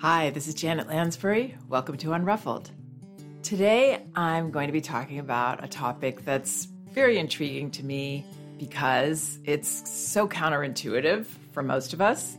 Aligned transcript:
Hi, 0.00 0.28
this 0.28 0.46
is 0.46 0.52
Janet 0.52 0.88
Lansbury. 0.88 1.56
Welcome 1.70 1.96
to 1.96 2.08
Unruffled. 2.08 2.68
Today, 3.42 4.04
I'm 4.14 4.50
going 4.50 4.66
to 4.66 4.72
be 4.72 4.82
talking 4.82 5.20
about 5.20 5.64
a 5.64 5.68
topic 5.68 6.22
that's 6.22 6.66
very 6.92 7.16
intriguing 7.16 7.70
to 7.70 7.82
me 7.82 8.22
because 8.58 9.38
it's 9.44 9.90
so 9.90 10.28
counterintuitive 10.28 11.24
for 11.52 11.62
most 11.62 11.94
of 11.94 12.02
us. 12.02 12.36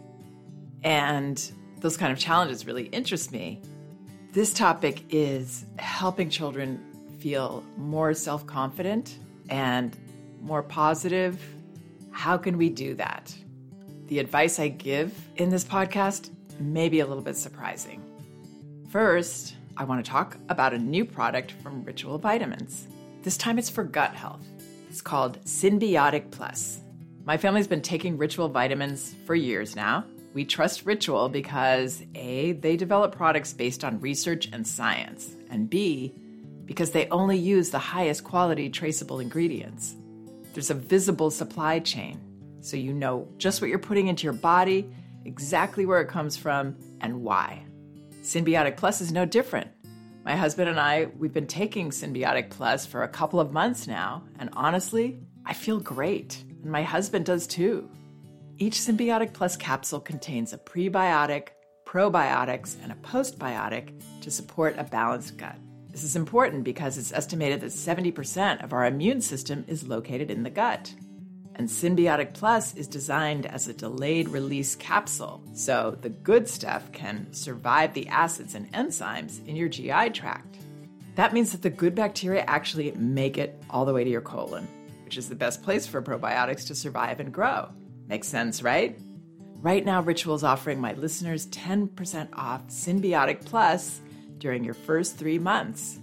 And 0.84 1.52
those 1.80 1.98
kind 1.98 2.14
of 2.14 2.20
challenges 2.20 2.68
really 2.68 2.84
interest 2.90 3.32
me. 3.32 3.60
This 4.34 4.54
topic 4.54 5.02
is 5.10 5.66
helping 5.80 6.30
children 6.30 6.80
feel 7.18 7.64
more 7.76 8.14
self 8.14 8.46
confident 8.46 9.18
and 9.50 9.98
more 10.42 10.62
positive. 10.62 11.42
How 12.12 12.38
can 12.38 12.60
we 12.60 12.70
do 12.70 12.94
that? 12.94 13.36
The 14.10 14.20
advice 14.20 14.60
I 14.60 14.68
give 14.68 15.12
in 15.38 15.50
this 15.50 15.64
podcast 15.64 16.30
may 16.60 16.90
be 16.90 17.00
a 17.00 17.06
little 17.06 17.24
bit 17.24 17.38
surprising. 17.38 18.02
First, 18.90 19.56
I 19.76 19.84
want 19.84 20.04
to 20.04 20.10
talk 20.10 20.38
about 20.50 20.74
a 20.74 20.78
new 20.78 21.06
product 21.06 21.52
from 21.64 21.84
Ritual 21.84 22.18
Vitamins. 22.18 22.88
This 23.24 23.38
time 23.38 23.60
it's 23.60 23.70
for 23.70 23.84
gut 23.84 24.14
health. 24.16 24.46
It's 24.90 25.02
called 25.02 25.44
Synbiotic 25.44 26.32
Plus. 26.32 26.82
My 27.26 27.36
family's 27.38 27.68
been 27.68 27.82
taking 27.82 28.18
Ritual 28.18 28.48
vitamins 28.48 29.14
for 29.26 29.36
years 29.36 29.76
now. 29.76 30.06
We 30.34 30.46
trust 30.46 30.86
Ritual 30.86 31.30
because 31.30 32.02
A, 32.16 32.54
they 32.54 32.78
develop 32.78 33.16
products 33.16 33.52
based 33.54 33.84
on 33.84 34.00
research 34.00 34.48
and 34.54 34.66
science, 34.66 35.36
and 35.50 35.70
B, 35.70 36.14
because 36.66 36.92
they 36.92 37.08
only 37.10 37.38
use 37.38 37.70
the 37.70 37.80
highest 37.80 38.24
quality 38.24 38.70
traceable 38.70 39.20
ingredients. 39.20 39.96
There's 40.54 40.70
a 40.70 40.76
visible 40.76 41.32
supply 41.32 41.80
chain, 41.80 42.20
so 42.62 42.78
you 42.78 42.94
know 42.94 43.28
just 43.38 43.62
what 43.62 43.70
you're 43.70 43.80
putting 43.80 44.08
into 44.08 44.24
your 44.24 44.34
body, 44.34 44.90
exactly 45.28 45.86
where 45.86 46.02
it 46.02 46.08
comes 46.08 46.38
from, 46.38 46.76
and 47.02 47.22
why. 47.22 47.66
Synbiotic 48.22 48.78
Plus 48.78 49.02
is 49.02 49.12
no 49.12 49.26
different. 49.26 49.70
My 50.26 50.36
husband 50.36 50.70
and 50.70 50.80
I, 50.80 51.08
we've 51.18 51.34
been 51.34 51.48
taking 51.48 51.90
Synbiotic 51.90 52.50
Plus 52.50 52.86
for 52.86 53.04
a 53.04 53.08
couple 53.08 53.40
of 53.40 53.54
months 53.54 53.88
now, 53.88 54.24
and 54.40 54.50
honestly, 54.54 55.20
I 55.46 55.54
feel 55.54 55.80
great, 55.80 56.44
and 56.64 56.72
my 56.72 56.84
husband 56.84 57.26
does 57.26 57.46
too. 57.48 57.90
Each 58.58 58.76
Synbiotic 58.76 59.34
Plus 59.34 59.56
capsule 59.56 60.00
contains 60.00 60.52
a 60.52 60.58
prebiotic, 60.58 61.50
probiotics, 61.86 62.76
and 62.82 62.92
a 62.92 62.96
postbiotic 62.96 64.02
to 64.22 64.32
support 64.32 64.76
a 64.78 64.84
balanced 64.84 65.38
gut. 65.38 65.58
This 65.92 66.04
is 66.04 66.16
important 66.16 66.64
because 66.64 66.98
it's 66.98 67.14
estimated 67.14 67.62
that 67.62 67.68
70% 67.68 68.64
of 68.64 68.74
our 68.74 68.86
immune 68.86 69.22
system 69.22 69.64
is 69.68 69.88
located 69.88 70.30
in 70.30 70.44
the 70.44 70.50
gut. 70.50 70.94
And 71.58 71.68
Synbiotic 71.68 72.36
Plus 72.36 72.76
is 72.76 72.88
designed 72.88 73.48
as 73.48 73.68
a 73.68 73.74
delayed 73.74 74.30
release 74.30 74.76
capsule, 74.76 75.42
so 75.54 75.98
the 76.02 76.10
good 76.10 76.48
stuff 76.48 76.92
can 76.92 77.34
survive 77.34 77.96
the 77.96 78.08
acids 78.10 78.54
and 78.54 78.72
enzymes 78.74 79.46
in 79.48 79.56
your 79.56 79.68
GI 79.68 80.12
tract. 80.12 80.58
That 81.16 81.34
means 81.34 81.52
that 81.52 81.64
the 81.64 81.72
good 81.72 81.96
bacteria 81.96 82.44
actually 82.48 82.92
make 82.92 83.40
it 83.40 83.60
all 83.72 83.86
the 83.86 83.94
way 83.94 84.04
to 84.04 84.10
your 84.10 84.22
colon, 84.22 84.68
which 85.04 85.18
is 85.18 85.30
the 85.30 85.36
best 85.36 85.64
place 85.64 85.88
for 85.88 86.00
probiotics 86.00 86.68
to 86.68 86.76
survive 86.76 87.20
and 87.20 87.34
grow. 87.34 87.70
Makes 88.08 88.28
sense, 88.28 88.62
right? 88.62 89.00
Right 89.56 89.84
now, 89.84 90.04
Ritual 90.04 90.36
is 90.36 90.44
offering 90.44 90.80
my 90.80 90.94
listeners 90.94 91.48
10% 91.48 92.30
off 92.34 92.68
Synbiotic 92.68 93.44
Plus 93.46 94.00
during 94.38 94.64
your 94.64 94.76
first 94.76 95.18
three 95.18 95.40
months. 95.40 95.98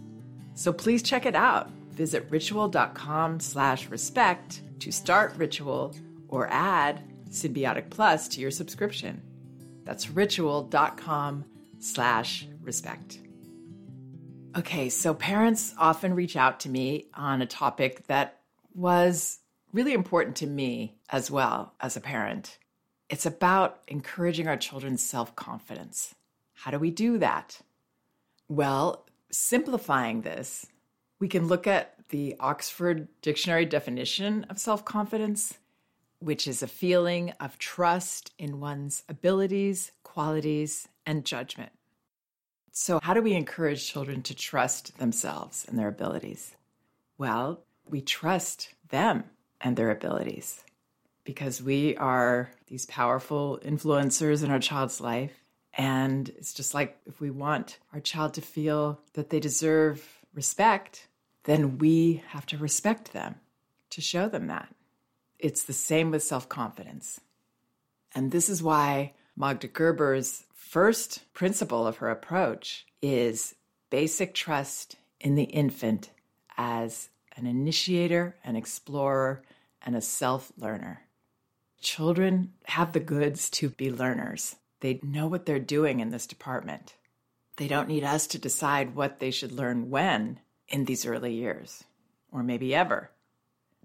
So 0.56 0.72
please 0.72 1.00
check 1.00 1.26
it 1.26 1.36
out. 1.36 1.70
Visit 1.92 2.26
ritual.com 2.28 3.38
slash 3.38 3.88
respect 3.88 4.62
to 4.84 4.92
start 4.92 5.34
Ritual 5.38 5.94
or 6.28 6.46
add 6.48 7.02
Synbiotic 7.30 7.88
Plus 7.88 8.28
to 8.28 8.40
your 8.42 8.50
subscription. 8.50 9.22
That's 9.84 10.10
ritual.com 10.10 11.46
slash 11.78 12.46
respect. 12.60 13.18
Okay, 14.54 14.90
so 14.90 15.14
parents 15.14 15.74
often 15.78 16.12
reach 16.12 16.36
out 16.36 16.60
to 16.60 16.68
me 16.68 17.06
on 17.14 17.40
a 17.40 17.46
topic 17.46 18.06
that 18.08 18.40
was 18.74 19.38
really 19.72 19.94
important 19.94 20.36
to 20.36 20.46
me 20.46 20.98
as 21.08 21.30
well 21.30 21.72
as 21.80 21.96
a 21.96 22.00
parent. 22.02 22.58
It's 23.08 23.24
about 23.24 23.80
encouraging 23.88 24.48
our 24.48 24.58
children's 24.58 25.02
self 25.02 25.34
confidence. 25.34 26.14
How 26.52 26.70
do 26.70 26.78
we 26.78 26.90
do 26.90 27.16
that? 27.18 27.58
Well, 28.48 29.06
simplifying 29.32 30.20
this, 30.20 30.66
we 31.20 31.28
can 31.28 31.48
look 31.48 31.66
at 31.66 32.03
the 32.10 32.36
Oxford 32.40 33.08
Dictionary 33.22 33.64
definition 33.64 34.44
of 34.44 34.58
self 34.58 34.84
confidence, 34.84 35.58
which 36.18 36.46
is 36.46 36.62
a 36.62 36.68
feeling 36.68 37.32
of 37.40 37.58
trust 37.58 38.32
in 38.38 38.60
one's 38.60 39.02
abilities, 39.08 39.92
qualities, 40.02 40.88
and 41.06 41.24
judgment. 41.24 41.72
So, 42.72 42.98
how 43.02 43.14
do 43.14 43.22
we 43.22 43.34
encourage 43.34 43.86
children 43.86 44.22
to 44.22 44.34
trust 44.34 44.98
themselves 44.98 45.64
and 45.68 45.78
their 45.78 45.88
abilities? 45.88 46.56
Well, 47.18 47.60
we 47.88 48.00
trust 48.00 48.74
them 48.88 49.24
and 49.60 49.76
their 49.76 49.90
abilities 49.90 50.64
because 51.24 51.62
we 51.62 51.96
are 51.96 52.50
these 52.66 52.86
powerful 52.86 53.58
influencers 53.64 54.44
in 54.44 54.50
our 54.50 54.58
child's 54.58 55.00
life. 55.00 55.32
And 55.76 56.28
it's 56.30 56.52
just 56.52 56.74
like 56.74 56.98
if 57.06 57.20
we 57.20 57.30
want 57.30 57.78
our 57.92 58.00
child 58.00 58.34
to 58.34 58.40
feel 58.40 59.00
that 59.14 59.30
they 59.30 59.40
deserve 59.40 60.06
respect, 60.34 61.08
then 61.44 61.78
we 61.78 62.22
have 62.28 62.46
to 62.46 62.58
respect 62.58 63.12
them 63.12 63.36
to 63.90 64.00
show 64.00 64.28
them 64.28 64.48
that. 64.48 64.74
It's 65.38 65.64
the 65.64 65.72
same 65.72 66.10
with 66.10 66.22
self 66.22 66.48
confidence. 66.48 67.20
And 68.14 68.30
this 68.30 68.48
is 68.48 68.62
why 68.62 69.12
Magda 69.36 69.68
Gerber's 69.68 70.44
first 70.54 71.32
principle 71.34 71.86
of 71.86 71.98
her 71.98 72.10
approach 72.10 72.86
is 73.02 73.54
basic 73.90 74.34
trust 74.34 74.96
in 75.20 75.34
the 75.34 75.44
infant 75.44 76.10
as 76.56 77.10
an 77.36 77.46
initiator, 77.46 78.36
an 78.44 78.56
explorer, 78.56 79.42
and 79.82 79.96
a 79.96 80.00
self 80.00 80.52
learner. 80.56 81.02
Children 81.80 82.54
have 82.64 82.92
the 82.92 83.00
goods 83.00 83.50
to 83.50 83.68
be 83.68 83.90
learners. 83.90 84.56
They 84.80 85.00
know 85.02 85.26
what 85.26 85.44
they're 85.46 85.58
doing 85.58 86.00
in 86.00 86.10
this 86.10 86.26
department. 86.26 86.94
They 87.56 87.68
don't 87.68 87.88
need 87.88 88.04
us 88.04 88.26
to 88.28 88.38
decide 88.38 88.94
what 88.94 89.18
they 89.18 89.30
should 89.30 89.52
learn 89.52 89.90
when 89.90 90.40
in 90.68 90.84
these 90.84 91.06
early 91.06 91.34
years, 91.34 91.84
or 92.32 92.42
maybe 92.42 92.74
ever. 92.74 93.10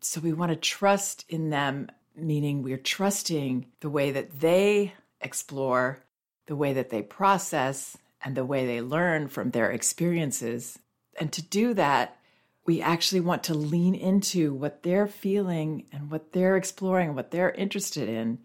So 0.02 0.22
we 0.22 0.34
want 0.34 0.52
to 0.52 0.56
trust 0.56 1.26
in 1.30 1.50
them, 1.50 1.90
meaning 2.16 2.64
we're 2.64 2.78
trusting 2.78 3.68
the 3.82 3.90
way 3.90 4.12
that 4.12 4.40
they 4.40 4.94
explore, 5.22 6.00
the 6.48 6.56
way 6.56 6.74
that 6.74 6.90
they 6.90 7.02
process, 7.02 7.98
and 8.24 8.36
the 8.36 8.46
way 8.46 8.66
they 8.66 8.82
learn 8.82 9.28
from 9.28 9.52
their 9.52 9.72
experiences. 9.72 10.80
And 11.20 11.32
to 11.34 11.42
do 11.42 11.74
that, 11.74 12.18
we 12.66 12.82
actually 12.82 13.22
want 13.22 13.44
to 13.46 13.54
lean 13.54 13.96
into 13.96 14.54
what 14.54 14.84
they're 14.84 15.08
feeling 15.08 15.86
and 15.92 16.12
what 16.12 16.34
they're 16.34 16.58
exploring, 16.58 17.16
what 17.16 17.32
they're 17.32 17.52
interested 17.52 18.08
in 18.08 18.40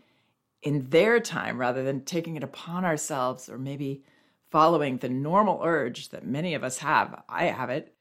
in 0.62 0.88
their 0.88 1.20
time 1.20 1.58
rather 1.58 1.84
than 1.84 2.00
taking 2.04 2.36
it 2.36 2.42
upon 2.42 2.84
ourselves 2.86 3.50
or 3.50 3.58
maybe 3.58 4.02
following 4.50 4.96
the 4.96 5.08
normal 5.08 5.60
urge 5.62 6.08
that 6.08 6.26
many 6.26 6.54
of 6.54 6.64
us 6.64 6.78
have. 6.78 7.22
I 7.28 7.46
have 7.46 7.68
it 7.68 7.93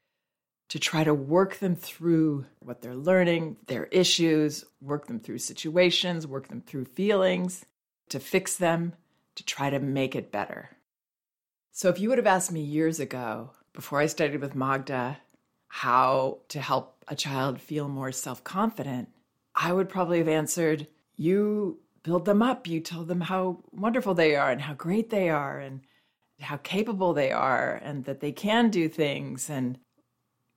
to 0.68 0.78
try 0.78 1.04
to 1.04 1.14
work 1.14 1.58
them 1.58 1.76
through 1.76 2.46
what 2.60 2.82
they're 2.82 2.94
learning, 2.94 3.56
their 3.66 3.84
issues, 3.86 4.64
work 4.80 5.06
them 5.06 5.20
through 5.20 5.38
situations, 5.38 6.26
work 6.26 6.48
them 6.48 6.60
through 6.60 6.86
feelings, 6.86 7.64
to 8.08 8.18
fix 8.18 8.56
them, 8.56 8.94
to 9.34 9.44
try 9.44 9.70
to 9.70 9.78
make 9.78 10.14
it 10.14 10.32
better. 10.32 10.70
So 11.72 11.88
if 11.88 11.98
you 11.98 12.08
would 12.08 12.18
have 12.18 12.26
asked 12.26 12.52
me 12.52 12.60
years 12.60 13.00
ago, 13.00 13.50
before 13.72 14.00
I 14.00 14.06
studied 14.06 14.40
with 14.40 14.54
Magda, 14.54 15.18
how 15.68 16.38
to 16.48 16.60
help 16.60 17.04
a 17.08 17.16
child 17.16 17.60
feel 17.60 17.88
more 17.88 18.12
self 18.12 18.44
confident, 18.44 19.08
I 19.54 19.72
would 19.72 19.88
probably 19.88 20.18
have 20.18 20.28
answered, 20.28 20.86
You 21.16 21.80
build 22.04 22.26
them 22.26 22.42
up. 22.42 22.68
You 22.68 22.78
tell 22.78 23.04
them 23.04 23.22
how 23.22 23.64
wonderful 23.72 24.14
they 24.14 24.36
are 24.36 24.50
and 24.50 24.60
how 24.60 24.74
great 24.74 25.10
they 25.10 25.28
are 25.28 25.58
and 25.58 25.80
how 26.40 26.58
capable 26.58 27.12
they 27.12 27.32
are 27.32 27.80
and 27.82 28.04
that 28.04 28.20
they 28.20 28.30
can 28.30 28.70
do 28.70 28.88
things. 28.88 29.50
And 29.50 29.78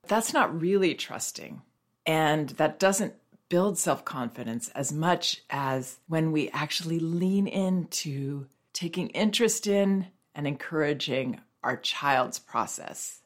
that's 0.07 0.33
not 0.33 0.59
really 0.59 0.95
trusting. 0.95 1.61
And 2.05 2.49
that 2.51 2.79
doesn't 2.79 3.15
build 3.49 3.77
self 3.77 4.05
confidence 4.05 4.69
as 4.69 4.91
much 4.91 5.43
as 5.49 5.99
when 6.07 6.31
we 6.31 6.49
actually 6.49 6.99
lean 6.99 7.47
into 7.47 8.47
taking 8.73 9.09
interest 9.09 9.67
in 9.67 10.07
and 10.35 10.47
encouraging 10.47 11.41
our 11.63 11.77
child's 11.77 12.39
process. 12.39 13.21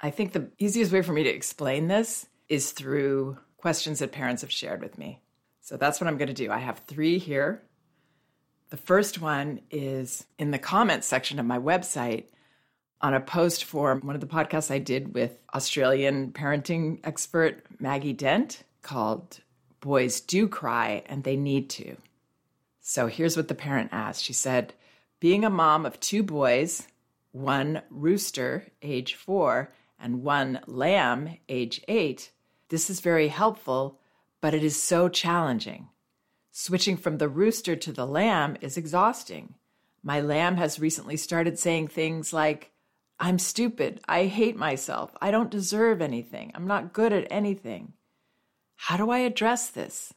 I 0.00 0.10
think 0.10 0.32
the 0.32 0.48
easiest 0.58 0.92
way 0.92 1.02
for 1.02 1.12
me 1.12 1.24
to 1.24 1.30
explain 1.30 1.88
this 1.88 2.26
is 2.48 2.70
through 2.70 3.38
questions 3.56 3.98
that 3.98 4.12
parents 4.12 4.42
have 4.42 4.52
shared 4.52 4.80
with 4.80 4.96
me. 4.96 5.20
So 5.60 5.76
that's 5.76 6.00
what 6.00 6.06
I'm 6.08 6.16
going 6.16 6.28
to 6.28 6.34
do. 6.34 6.50
I 6.50 6.58
have 6.58 6.78
three 6.78 7.18
here. 7.18 7.62
The 8.70 8.76
first 8.76 9.20
one 9.20 9.60
is 9.70 10.24
in 10.38 10.50
the 10.50 10.58
comments 10.58 11.06
section 11.06 11.38
of 11.38 11.46
my 11.46 11.58
website 11.58 12.24
on 13.00 13.14
a 13.14 13.20
post 13.20 13.64
for 13.64 13.94
one 13.96 14.14
of 14.14 14.20
the 14.20 14.26
podcasts 14.26 14.70
I 14.70 14.78
did 14.78 15.14
with 15.14 15.38
Australian 15.54 16.32
parenting 16.32 17.00
expert 17.04 17.62
Maggie 17.80 18.12
Dent 18.12 18.62
called 18.82 19.40
Boys 19.80 20.20
Do 20.20 20.48
Cry 20.48 21.02
and 21.06 21.22
They 21.22 21.36
Need 21.36 21.70
to. 21.70 21.96
So 22.80 23.06
here's 23.06 23.36
what 23.36 23.48
the 23.48 23.54
parent 23.54 23.90
asked. 23.92 24.24
She 24.24 24.32
said, 24.32 24.74
Being 25.20 25.44
a 25.44 25.50
mom 25.50 25.86
of 25.86 26.00
two 26.00 26.22
boys, 26.22 26.88
one 27.32 27.82
rooster, 27.90 28.66
age 28.82 29.14
four, 29.14 29.72
and 30.00 30.22
one 30.22 30.60
lamb, 30.66 31.36
age 31.48 31.82
eight, 31.86 32.32
this 32.68 32.90
is 32.90 33.00
very 33.00 33.28
helpful, 33.28 33.98
but 34.40 34.54
it 34.54 34.64
is 34.64 34.80
so 34.80 35.08
challenging. 35.08 35.88
Switching 36.50 36.96
from 36.96 37.18
the 37.18 37.28
rooster 37.28 37.76
to 37.76 37.92
the 37.92 38.06
lamb 38.06 38.56
is 38.60 38.76
exhausting. 38.76 39.54
My 40.02 40.20
lamb 40.20 40.56
has 40.56 40.80
recently 40.80 41.16
started 41.16 41.58
saying 41.58 41.88
things 41.88 42.32
like, 42.32 42.72
I'm 43.20 43.38
stupid. 43.38 44.00
I 44.08 44.26
hate 44.26 44.56
myself. 44.56 45.14
I 45.20 45.30
don't 45.30 45.50
deserve 45.50 46.00
anything. 46.00 46.52
I'm 46.54 46.66
not 46.66 46.92
good 46.92 47.12
at 47.12 47.26
anything. 47.30 47.94
How 48.76 48.96
do 48.96 49.10
I 49.10 49.18
address 49.18 49.70
this? 49.70 50.14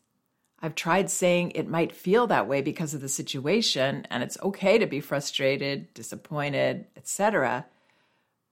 I've 0.61 0.75
tried 0.75 1.09
saying 1.09 1.51
it 1.51 1.67
might 1.67 1.95
feel 1.95 2.27
that 2.27 2.47
way 2.47 2.61
because 2.61 2.93
of 2.93 3.01
the 3.01 3.09
situation 3.09 4.05
and 4.11 4.21
it's 4.21 4.37
okay 4.43 4.77
to 4.77 4.85
be 4.85 4.99
frustrated, 4.99 5.91
disappointed, 5.95 6.85
etc. 6.95 7.65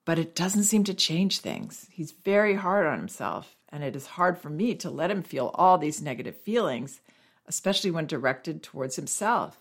But 0.05 0.17
it 0.17 0.33
doesn't 0.33 0.63
seem 0.63 0.83
to 0.85 0.95
change 0.95 1.39
things. 1.39 1.85
He's 1.91 2.11
very 2.11 2.55
hard 2.55 2.87
on 2.87 2.97
himself 2.97 3.55
and 3.71 3.83
it 3.83 3.95
is 3.95 4.07
hard 4.07 4.39
for 4.39 4.49
me 4.49 4.73
to 4.75 4.89
let 4.89 5.11
him 5.11 5.21
feel 5.21 5.51
all 5.53 5.77
these 5.77 6.01
negative 6.01 6.35
feelings, 6.35 7.01
especially 7.45 7.91
when 7.91 8.07
directed 8.07 8.63
towards 8.63 8.95
himself. 8.95 9.59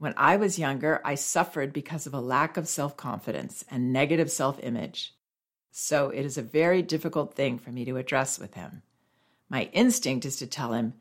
When 0.00 0.14
I 0.16 0.38
was 0.38 0.58
younger, 0.58 1.02
I 1.04 1.14
suffered 1.14 1.74
because 1.74 2.06
of 2.06 2.14
a 2.14 2.20
lack 2.20 2.56
of 2.56 2.66
self 2.66 2.96
confidence 2.96 3.66
and 3.70 3.92
negative 3.92 4.30
self 4.30 4.58
image. 4.62 5.14
So 5.70 6.08
it 6.08 6.24
is 6.24 6.38
a 6.38 6.42
very 6.42 6.80
difficult 6.80 7.34
thing 7.34 7.58
for 7.58 7.70
me 7.70 7.84
to 7.84 7.98
address 7.98 8.38
with 8.38 8.54
him. 8.54 8.80
My 9.50 9.64
instinct 9.74 10.24
is 10.24 10.36
to 10.36 10.46
tell 10.46 10.72
him, 10.72 10.94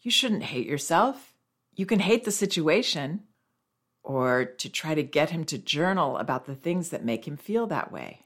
You 0.00 0.10
shouldn't 0.10 0.44
hate 0.44 0.66
yourself. 0.66 1.34
You 1.74 1.84
can 1.84 1.98
hate 1.98 2.24
the 2.24 2.30
situation. 2.30 3.24
Or 4.02 4.46
to 4.46 4.70
try 4.70 4.94
to 4.94 5.02
get 5.02 5.28
him 5.28 5.44
to 5.44 5.58
journal 5.58 6.16
about 6.16 6.46
the 6.46 6.54
things 6.54 6.88
that 6.88 7.04
make 7.04 7.28
him 7.28 7.36
feel 7.36 7.66
that 7.66 7.92
way. 7.92 8.22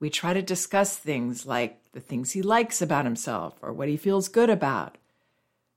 We 0.00 0.10
try 0.10 0.34
to 0.34 0.42
discuss 0.42 0.96
things 0.96 1.46
like 1.46 1.92
the 1.92 2.00
things 2.00 2.32
he 2.32 2.42
likes 2.42 2.82
about 2.82 3.04
himself 3.04 3.54
or 3.62 3.72
what 3.72 3.86
he 3.86 3.96
feels 3.96 4.26
good 4.26 4.50
about. 4.50 4.98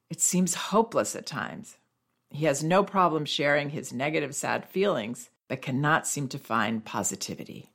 It 0.09 0.21
seems 0.21 0.55
hopeless 0.55 1.15
at 1.15 1.27
times. 1.27 1.75
He 2.31 2.45
has 2.45 2.63
no 2.63 2.83
problem 2.83 3.25
sharing 3.25 3.69
his 3.69 3.91
negative, 3.91 4.35
sad 4.35 4.65
feelings, 4.65 5.29
but 5.47 5.61
cannot 5.61 6.07
seem 6.07 6.27
to 6.29 6.37
find 6.37 6.85
positivity. 6.85 7.71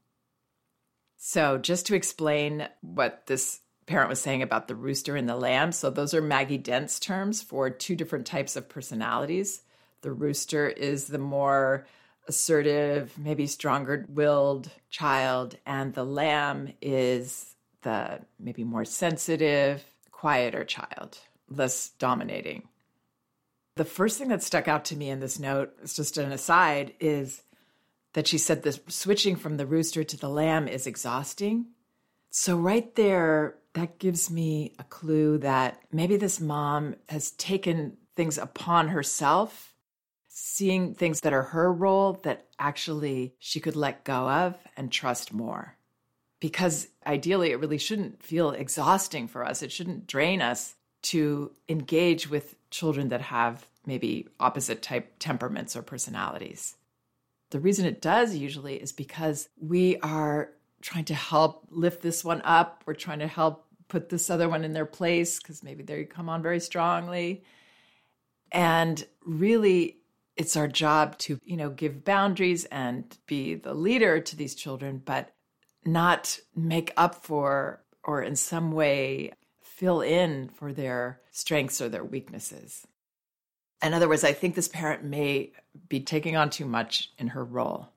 So, 1.17 1.59
just 1.59 1.87
to 1.87 1.95
explain 1.95 2.69
what 2.81 3.27
this 3.27 3.61
parent 3.87 4.09
was 4.09 4.21
saying 4.21 4.43
about 4.43 4.69
the 4.69 4.75
rooster 4.75 5.17
and 5.17 5.29
the 5.29 5.37
lamb, 5.37 5.73
so 5.73 5.91
those 5.91 6.15
are 6.15 6.23
Maggie 6.23 6.59
Dent's 6.59 7.01
terms 7.01 7.43
for 7.43 7.69
two 7.71 7.97
different 7.97 8.27
types 8.27 8.57
of 8.57 8.69
personalities. 8.69 9.63
The 10.03 10.13
rooster 10.13 10.69
is 10.69 11.07
the 11.07 11.19
more 11.19 11.87
assertive, 12.29 13.19
maybe 13.19 13.47
stronger 13.47 14.07
willed 14.09 14.71
child, 14.91 15.57
and 15.67 15.95
the 15.95 16.05
lamb 16.05 16.73
is 16.81 17.55
the 17.83 18.21
maybe 18.39 18.65
more 18.65 18.85
sensitive, 18.85 19.85
quieter 20.11 20.65
child, 20.65 21.19
less 21.49 21.91
dominating. 21.99 22.69
The 23.77 23.85
first 23.85 24.19
thing 24.19 24.29
that 24.29 24.43
stuck 24.43 24.69
out 24.69 24.85
to 24.87 24.97
me 24.97 25.11
in 25.11 25.21
this 25.21 25.39
note, 25.39 25.75
it's 25.83 25.97
just 25.97 26.17
an 26.17 26.31
aside, 26.31 26.95
is 27.01 27.43
that 28.13 28.29
she 28.29 28.39
said 28.39 28.63
the 28.63 28.79
switching 28.89 29.35
from 29.35 29.57
the 29.57 29.67
rooster 29.67 30.05
to 30.05 30.17
the 30.17 30.29
lamb 30.29 30.69
is 30.69 30.87
exhausting. 30.87 31.67
So, 32.31 32.57
right 32.57 32.95
there, 32.95 33.57
that 33.75 33.99
gives 33.99 34.31
me 34.31 34.75
a 34.79 34.85
clue 34.85 35.39
that 35.39 35.83
maybe 35.93 36.17
this 36.17 36.41
mom 36.41 36.95
has 37.09 37.33
taken 37.33 37.97
things 38.15 38.39
upon 38.39 38.89
herself, 38.89 39.75
seeing 40.29 40.95
things 40.95 41.21
that 41.21 41.33
are 41.33 41.43
her 41.43 41.73
role 41.73 42.15
that 42.23 42.47
actually 42.59 43.35
she 43.41 43.59
could 43.59 43.77
let 43.77 44.05
go 44.05 44.29
of 44.29 44.57
and 44.77 44.91
trust 44.91 45.33
more. 45.33 45.77
Because 46.41 46.89
ideally, 47.05 47.51
it 47.51 47.59
really 47.59 47.79
shouldn't 47.79 48.23
feel 48.23 48.51
exhausting 48.53 49.27
for 49.27 49.45
us. 49.45 49.63
It 49.63 49.73
shouldn't 49.73 50.07
drain 50.07 50.41
us 50.41 50.75
to 51.03 51.53
engage 51.69 52.31
with 52.31 52.55
children 52.75 53.11
that 53.11 53.21
have 53.21 53.65
maybe 53.87 54.27
opposite 54.41 54.83
type 54.83 55.15
temperaments 55.21 55.77
or 55.77 55.83
personalities. 55.83 56.75
The 57.51 57.61
reason 57.61 57.87
it 57.87 58.03
does 58.03 58.35
usually 58.35 58.75
is 58.75 58.91
because 58.91 59.49
we 59.61 59.97
are 59.99 60.51
trying 60.83 61.05
to 61.05 61.15
help 61.15 61.69
lift 61.71 62.03
this 62.03 62.25
one 62.25 62.43
up. 62.45 62.83
We're 62.85 62.95
trying 62.95 63.21
to 63.21 63.29
help 63.29 63.65
put 63.87 64.09
this 64.09 64.29
other 64.29 64.49
one 64.49 64.65
in 64.65 64.73
their 64.73 64.87
place 64.87 65.39
because 65.39 65.63
maybe 65.63 65.85
they 65.85 66.03
come 66.03 66.29
on 66.29 66.43
very 66.43 66.59
strongly. 66.59 67.45
And 68.51 69.07
really, 69.25 69.99
it's 70.37 70.57
our 70.57 70.67
job 70.67 71.17
to, 71.19 71.39
you 71.45 71.57
know, 71.57 71.71
give 71.71 72.05
boundaries 72.05 72.65
and 72.65 73.05
be 73.27 73.55
the 73.55 73.73
leader 73.75 74.19
to 74.19 74.35
these 74.35 74.57
children, 74.57 75.01
but 75.05 75.31
not 75.85 76.41
make 76.57 76.93
up 76.97 77.25
for 77.25 77.85
or 78.03 78.21
in 78.21 78.35
some 78.35 78.73
way 78.73 79.31
fill 79.77 80.01
in 80.01 80.49
for 80.49 80.73
their 80.73 81.21
strengths 81.33 81.81
or 81.81 81.89
their 81.89 82.05
weaknesses. 82.05 82.87
In 83.83 83.93
other 83.93 84.09
words, 84.09 84.25
I 84.25 84.33
think 84.33 84.55
this 84.55 84.69
parent 84.69 85.03
may 85.03 85.53
be 85.89 86.01
taking 86.01 86.37
on 86.37 86.49
too 86.49 86.65
much 86.65 87.11
in 87.19 87.29
her 87.29 87.45
role. 87.45 87.89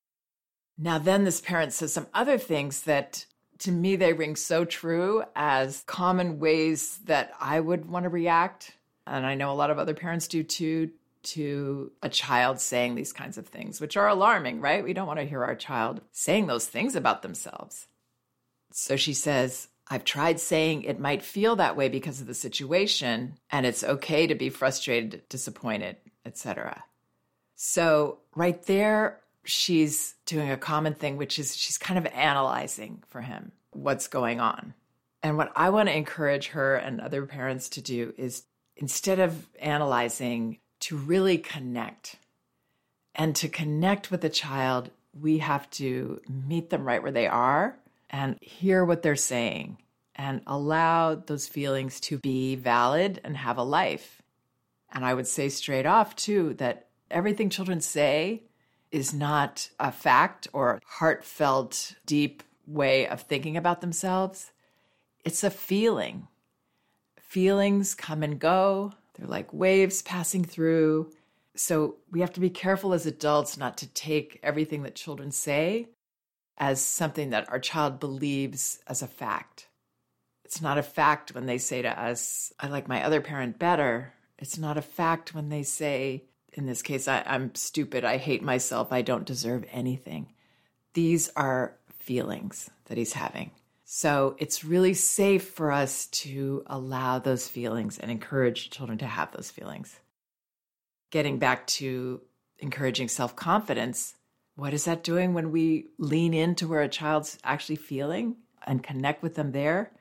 Now, 0.78 0.98
then, 0.98 1.24
this 1.24 1.40
parent 1.40 1.74
says 1.74 1.94
some 1.94 2.08
other 2.14 2.38
things 2.38 2.82
that 2.84 3.26
to 3.60 3.72
me 3.72 3.96
they 3.96 4.14
ring 4.14 4.36
so 4.36 4.66
true 4.66 5.24
as 5.36 5.84
common 5.88 6.40
ways 6.40 7.00
that 7.06 7.32
I 7.40 7.60
would 7.60 7.86
want 7.86 8.04
to 8.04 8.10
react. 8.10 8.74
And 9.06 9.26
I 9.26 9.36
know 9.36 9.52
a 9.52 9.56
lot 9.56 9.72
of 9.72 9.80
other 9.80 9.96
parents 9.96 10.28
do 10.28 10.44
too, 10.44 10.92
to 11.24 11.92
a 12.02 12.10
child 12.10 12.60
saying 12.60 12.96
these 12.96 13.14
kinds 13.14 13.38
of 13.38 13.48
things, 13.48 13.82
which 13.82 13.98
are 13.98 14.08
alarming, 14.08 14.62
right? 14.62 14.84
We 14.84 14.94
don't 14.94 15.08
want 15.08 15.20
to 15.20 15.26
hear 15.26 15.44
our 15.44 15.56
child 15.56 16.02
saying 16.12 16.48
those 16.48 16.66
things 16.68 16.96
about 16.96 17.22
themselves. 17.22 17.88
So 18.72 18.96
she 18.96 19.14
says, 19.14 19.68
I've 19.90 20.04
tried 20.04 20.40
saying 20.40 20.84
it 20.84 21.00
might 21.00 21.24
feel 21.24 21.56
that 21.56 21.78
way 21.78 21.90
because 21.90 22.20
of 22.20 22.28
the 22.28 22.34
situation, 22.34 23.38
and 23.52 23.66
it's 23.66 23.84
okay 23.84 24.28
to 24.28 24.36
be 24.36 24.50
frustrated, 24.50 25.24
disappointed, 25.30 25.98
etc. 26.26 26.84
So, 27.56 28.20
right 28.36 28.62
there, 28.64 29.20
she's 29.46 30.16
doing 30.26 30.52
a 30.52 30.58
common 30.58 30.94
thing, 30.94 31.18
which 31.18 31.40
is 31.40 31.56
she's 31.56 31.78
kind 31.78 31.98
of 31.98 32.06
analyzing 32.08 33.04
for 33.08 33.22
him 33.22 33.52
what's 33.72 34.08
going 34.08 34.40
on. 34.40 34.74
And 35.24 35.38
what 35.38 35.52
I 35.56 35.70
want 35.70 35.90
to 35.90 35.96
encourage 35.96 36.50
her 36.50 36.76
and 36.76 37.00
other 37.00 37.26
parents 37.26 37.70
to 37.70 37.82
do 37.82 38.14
is 38.18 38.44
instead 38.76 39.20
of 39.20 39.48
analyzing, 39.60 40.60
to 40.80 40.98
really 40.98 41.38
connect. 41.38 42.18
And 43.16 43.36
to 43.38 43.50
connect 43.50 44.12
with 44.12 44.22
the 44.22 44.30
child, 44.30 44.92
we 45.20 45.40
have 45.40 45.70
to 45.72 46.22
meet 46.30 46.70
them 46.70 46.86
right 46.86 47.02
where 47.02 47.12
they 47.12 47.28
are 47.28 47.76
and 48.10 48.38
hear 48.42 48.86
what 48.86 49.02
they're 49.02 49.16
saying 49.16 49.78
and 50.16 50.42
allow 50.48 51.16
those 51.16 51.48
feelings 51.48 52.00
to 52.00 52.18
be 52.18 52.56
valid 52.56 53.22
and 53.24 53.38
have 53.38 53.58
a 53.58 53.64
life. 53.64 54.22
And 54.92 55.06
I 55.06 55.14
would 55.14 55.28
say 55.28 55.50
straight 55.50 55.86
off, 55.86 56.16
too, 56.16 56.56
that 56.56 56.88
everything 57.12 57.50
children 57.50 57.82
say 57.82 58.44
is 58.92 59.14
not 59.14 59.70
a 59.80 59.92
fact 59.92 60.48
or 60.54 60.82
heartfelt, 60.86 61.96
deep 62.06 62.42
way 62.66 63.08
of 63.08 63.22
thinking 63.22 63.58
about 63.58 63.82
themselves. 63.82 64.52
It's 65.24 65.44
a 65.44 65.50
feeling. 65.50 66.28
Feelings 67.20 67.94
come 67.94 68.24
and 68.24 68.40
go, 68.40 68.94
they're 69.16 69.28
like 69.28 69.52
waves 69.54 70.02
passing 70.02 70.44
through. 70.44 71.12
So 71.56 71.96
we 72.12 72.22
have 72.22 72.34
to 72.34 72.40
be 72.40 72.50
careful 72.50 72.94
as 72.94 73.06
adults 73.06 73.58
not 73.58 73.78
to 73.80 73.88
take 73.88 74.40
everything 74.42 74.84
that 74.84 74.96
children 74.96 75.32
say 75.32 75.90
as 76.58 76.82
something 76.82 77.30
that 77.30 77.50
our 77.50 77.60
child 77.60 78.00
believes 78.00 78.80
as 78.88 79.02
a 79.02 79.08
fact. 79.08 79.68
It's 80.44 80.62
not 80.62 80.78
a 80.78 80.84
fact 80.84 81.36
when 81.36 81.46
they 81.46 81.58
say 81.58 81.82
to 81.82 82.02
us, 82.02 82.52
I 82.60 82.68
like 82.68 82.88
my 82.88 83.04
other 83.04 83.22
parent 83.22 83.60
better. 83.60 84.14
It's 84.40 84.58
not 84.58 84.78
a 84.78 84.82
fact 84.82 85.36
when 85.36 85.50
they 85.50 85.64
say, 85.64 86.24
in 86.54 86.66
this 86.66 86.82
case, 86.82 87.08
I, 87.08 87.22
am 87.26 87.54
stupid, 87.54 88.06
I 88.06 88.18
hate 88.18 88.42
myself, 88.42 88.92
I 88.92 89.02
don't 89.02 89.26
deserve 89.26 89.66
anything. 89.72 90.34
These 90.94 91.30
are 91.36 91.76
feelings 91.90 92.70
that 92.86 92.98
he's 92.98 93.14
having. 93.14 93.52
So 93.84 94.36
it's 94.38 94.66
really 94.66 94.94
safe 94.94 95.50
for 95.50 95.72
us 95.72 96.08
to 96.08 96.64
allow 96.68 97.20
those 97.20 97.48
feelings 97.48 97.98
and 97.98 98.10
encourage 98.10 98.70
children 98.70 98.98
to 99.00 99.06
have 99.06 99.32
those 99.32 99.52
feelings. 99.52 100.00
Getting 101.12 101.40
back 101.40 101.68
to 101.68 102.22
encouraging 102.60 103.08
self 103.08 103.36
confidence, 103.36 104.16
what 104.58 104.74
is 104.74 104.86
that 104.86 105.04
doing 105.04 105.36
when 105.36 105.52
we 105.52 105.86
lean 106.00 106.34
into 106.34 106.68
where 106.68 106.82
a 106.82 106.90
child's 106.90 107.38
actually 107.44 107.76
feeling 107.76 108.38
and 108.66 108.82
connect 108.82 109.22
with 109.22 109.36
them 109.36 109.52
there? 109.52 109.92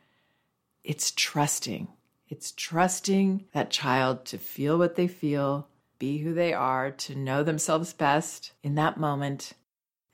It's 0.82 1.12
trusting. 1.14 1.88
It's 2.28 2.52
trusting 2.52 3.44
that 3.52 3.70
child 3.70 4.24
to 4.24 4.38
feel 4.38 4.78
what 4.78 4.96
they 4.96 5.08
feel, 5.08 5.68
be 5.98 6.18
who 6.18 6.32
they 6.32 6.54
are, 6.54 6.90
to 6.90 7.14
know 7.14 7.42
themselves 7.42 7.92
best 7.92 8.52
in 8.62 8.76
that 8.76 8.96
moment, 8.96 9.52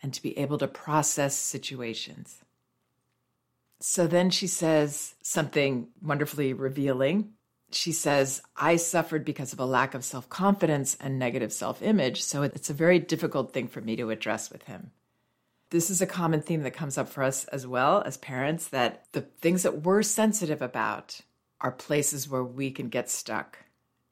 and 0.03 0.13
to 0.13 0.21
be 0.21 0.37
able 0.37 0.59
to 0.59 0.67
process 0.67 1.37
situations. 1.37 2.43
So 3.79 4.09
then 4.09 4.29
she 4.31 4.49
says 4.49 5.15
something 5.23 5.87
wonderfully 6.03 6.53
revealing. 6.53 7.35
She 7.75 7.93
says, 7.93 8.43
I 8.57 8.77
suffered 8.77 9.25
because 9.25 9.53
of 9.53 9.61
a 9.61 9.67
lack 9.67 9.95
of 9.95 10.05
self 10.05 10.29
confidence 10.29 10.97
and 11.01 11.19
negative 11.19 11.53
self 11.53 11.83
image, 11.83 12.23
so 12.23 12.43
it's 12.43 12.71
a 12.71 12.75
very 12.75 12.99
difficult 12.99 13.53
thing 13.53 13.69
for 13.69 13.81
me 13.81 13.97
to 13.97 14.11
address 14.11 14.51
with 14.51 14.65
him. 14.65 14.91
This 15.71 15.89
is 15.89 16.03
a 16.03 16.07
common 16.07 16.43
theme 16.43 16.63
that 16.63 16.73
comes 16.75 16.99
up 16.99 17.09
for 17.09 17.23
us 17.23 17.45
as 17.47 17.67
well 17.67 18.03
as 18.05 18.19
parents 18.19 18.69
that 18.69 19.05
the 19.13 19.23
things 19.23 19.63
that 19.63 19.83
we're 19.83 20.03
sensitive 20.03 20.61
about 20.61 21.21
are 21.63 21.73
places 21.73 22.29
where 22.29 22.45
we 22.45 22.71
can 22.71 22.89
get 22.89 23.09
stuck. 23.09 23.59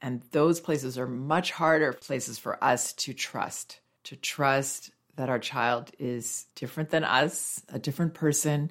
And 0.01 0.23
those 0.33 0.61
places 0.61 0.97
are 0.97 1.07
much 1.07 1.51
harder 1.51 1.93
places 1.93 2.39
for 2.39 2.63
us 2.65 2.95
to 2.95 3.13
trust, 3.13 3.81
to 4.05 4.17
trust 4.17 4.91
that 5.17 5.29
our 5.29 5.39
child 5.39 5.91
is 5.99 6.47
different 6.55 6.89
than 6.89 7.05
us, 7.05 7.63
a 7.69 7.79
different 7.79 8.15
person, 8.15 8.71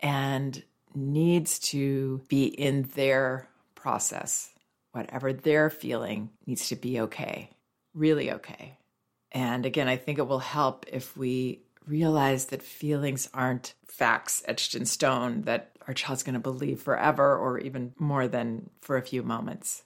and 0.00 0.62
needs 0.94 1.58
to 1.58 2.20
be 2.28 2.44
in 2.44 2.82
their 2.94 3.48
process. 3.78 4.50
Whatever 4.92 5.32
they're 5.32 5.70
feeling 5.70 6.30
needs 6.46 6.68
to 6.68 6.76
be 6.76 7.00
okay, 7.00 7.50
really 7.94 8.32
okay. 8.32 8.76
And 9.32 9.64
again, 9.64 9.88
I 9.88 9.96
think 9.96 10.18
it 10.18 10.26
will 10.26 10.38
help 10.38 10.86
if 10.90 11.16
we 11.16 11.62
realize 11.86 12.46
that 12.46 12.62
feelings 12.62 13.28
aren't 13.32 13.74
facts 13.86 14.42
etched 14.46 14.74
in 14.74 14.84
stone 14.84 15.42
that 15.42 15.70
our 15.86 15.94
child's 15.94 16.22
going 16.22 16.34
to 16.34 16.40
believe 16.40 16.82
forever 16.82 17.36
or 17.36 17.58
even 17.58 17.94
more 17.98 18.28
than 18.28 18.70
for 18.80 18.96
a 18.96 19.02
few 19.02 19.22
moments. 19.22 19.82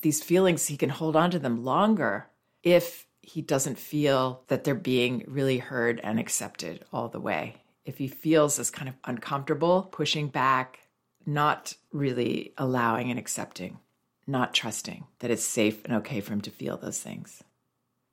These 0.00 0.22
feelings, 0.22 0.66
he 0.66 0.76
can 0.76 0.90
hold 0.90 1.16
on 1.16 1.30
to 1.30 1.38
them 1.38 1.64
longer 1.64 2.28
if 2.62 3.06
he 3.22 3.42
doesn't 3.42 3.78
feel 3.78 4.42
that 4.48 4.64
they're 4.64 4.74
being 4.74 5.24
really 5.26 5.58
heard 5.58 6.00
and 6.02 6.18
accepted 6.18 6.84
all 6.92 7.08
the 7.08 7.20
way. 7.20 7.56
If 7.84 7.98
he 7.98 8.08
feels 8.08 8.56
this 8.56 8.70
kind 8.70 8.88
of 8.88 8.94
uncomfortable, 9.04 9.88
pushing 9.90 10.28
back, 10.28 10.85
not 11.26 11.74
really 11.92 12.54
allowing 12.56 13.10
and 13.10 13.18
accepting, 13.18 13.78
not 14.26 14.54
trusting 14.54 15.04
that 15.18 15.30
it's 15.30 15.44
safe 15.44 15.84
and 15.84 15.94
okay 15.94 16.20
for 16.20 16.32
him 16.32 16.40
to 16.42 16.50
feel 16.50 16.76
those 16.76 17.00
things. 17.00 17.42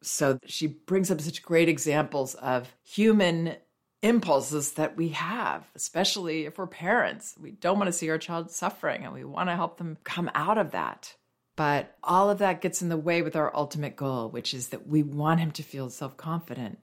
So 0.01 0.39
she 0.45 0.67
brings 0.67 1.09
up 1.09 1.21
such 1.21 1.43
great 1.43 1.69
examples 1.69 2.35
of 2.35 2.75
human 2.83 3.55
impulses 4.01 4.73
that 4.73 4.97
we 4.97 5.09
have, 5.09 5.65
especially 5.75 6.45
if 6.45 6.57
we're 6.57 6.67
parents. 6.67 7.35
We 7.39 7.51
don't 7.51 7.77
want 7.77 7.87
to 7.87 7.93
see 7.93 8.09
our 8.09 8.17
child 8.17 8.51
suffering 8.51 9.05
and 9.05 9.13
we 9.13 9.23
want 9.23 9.49
to 9.49 9.55
help 9.55 9.77
them 9.77 9.97
come 10.03 10.29
out 10.35 10.57
of 10.57 10.71
that. 10.71 11.15
But 11.55 11.95
all 12.03 12.29
of 12.29 12.39
that 12.39 12.61
gets 12.61 12.81
in 12.81 12.89
the 12.89 12.97
way 12.97 13.21
with 13.21 13.35
our 13.35 13.55
ultimate 13.55 13.95
goal, 13.95 14.29
which 14.29 14.53
is 14.53 14.69
that 14.69 14.87
we 14.87 15.03
want 15.03 15.39
him 15.39 15.51
to 15.51 15.63
feel 15.63 15.89
self 15.89 16.17
confident. 16.17 16.79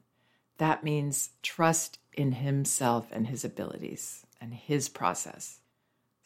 That 0.58 0.84
means 0.84 1.30
trust 1.42 1.98
in 2.12 2.32
himself 2.32 3.08
and 3.12 3.26
his 3.26 3.44
abilities 3.44 4.24
and 4.40 4.54
his 4.54 4.88
process. 4.88 5.60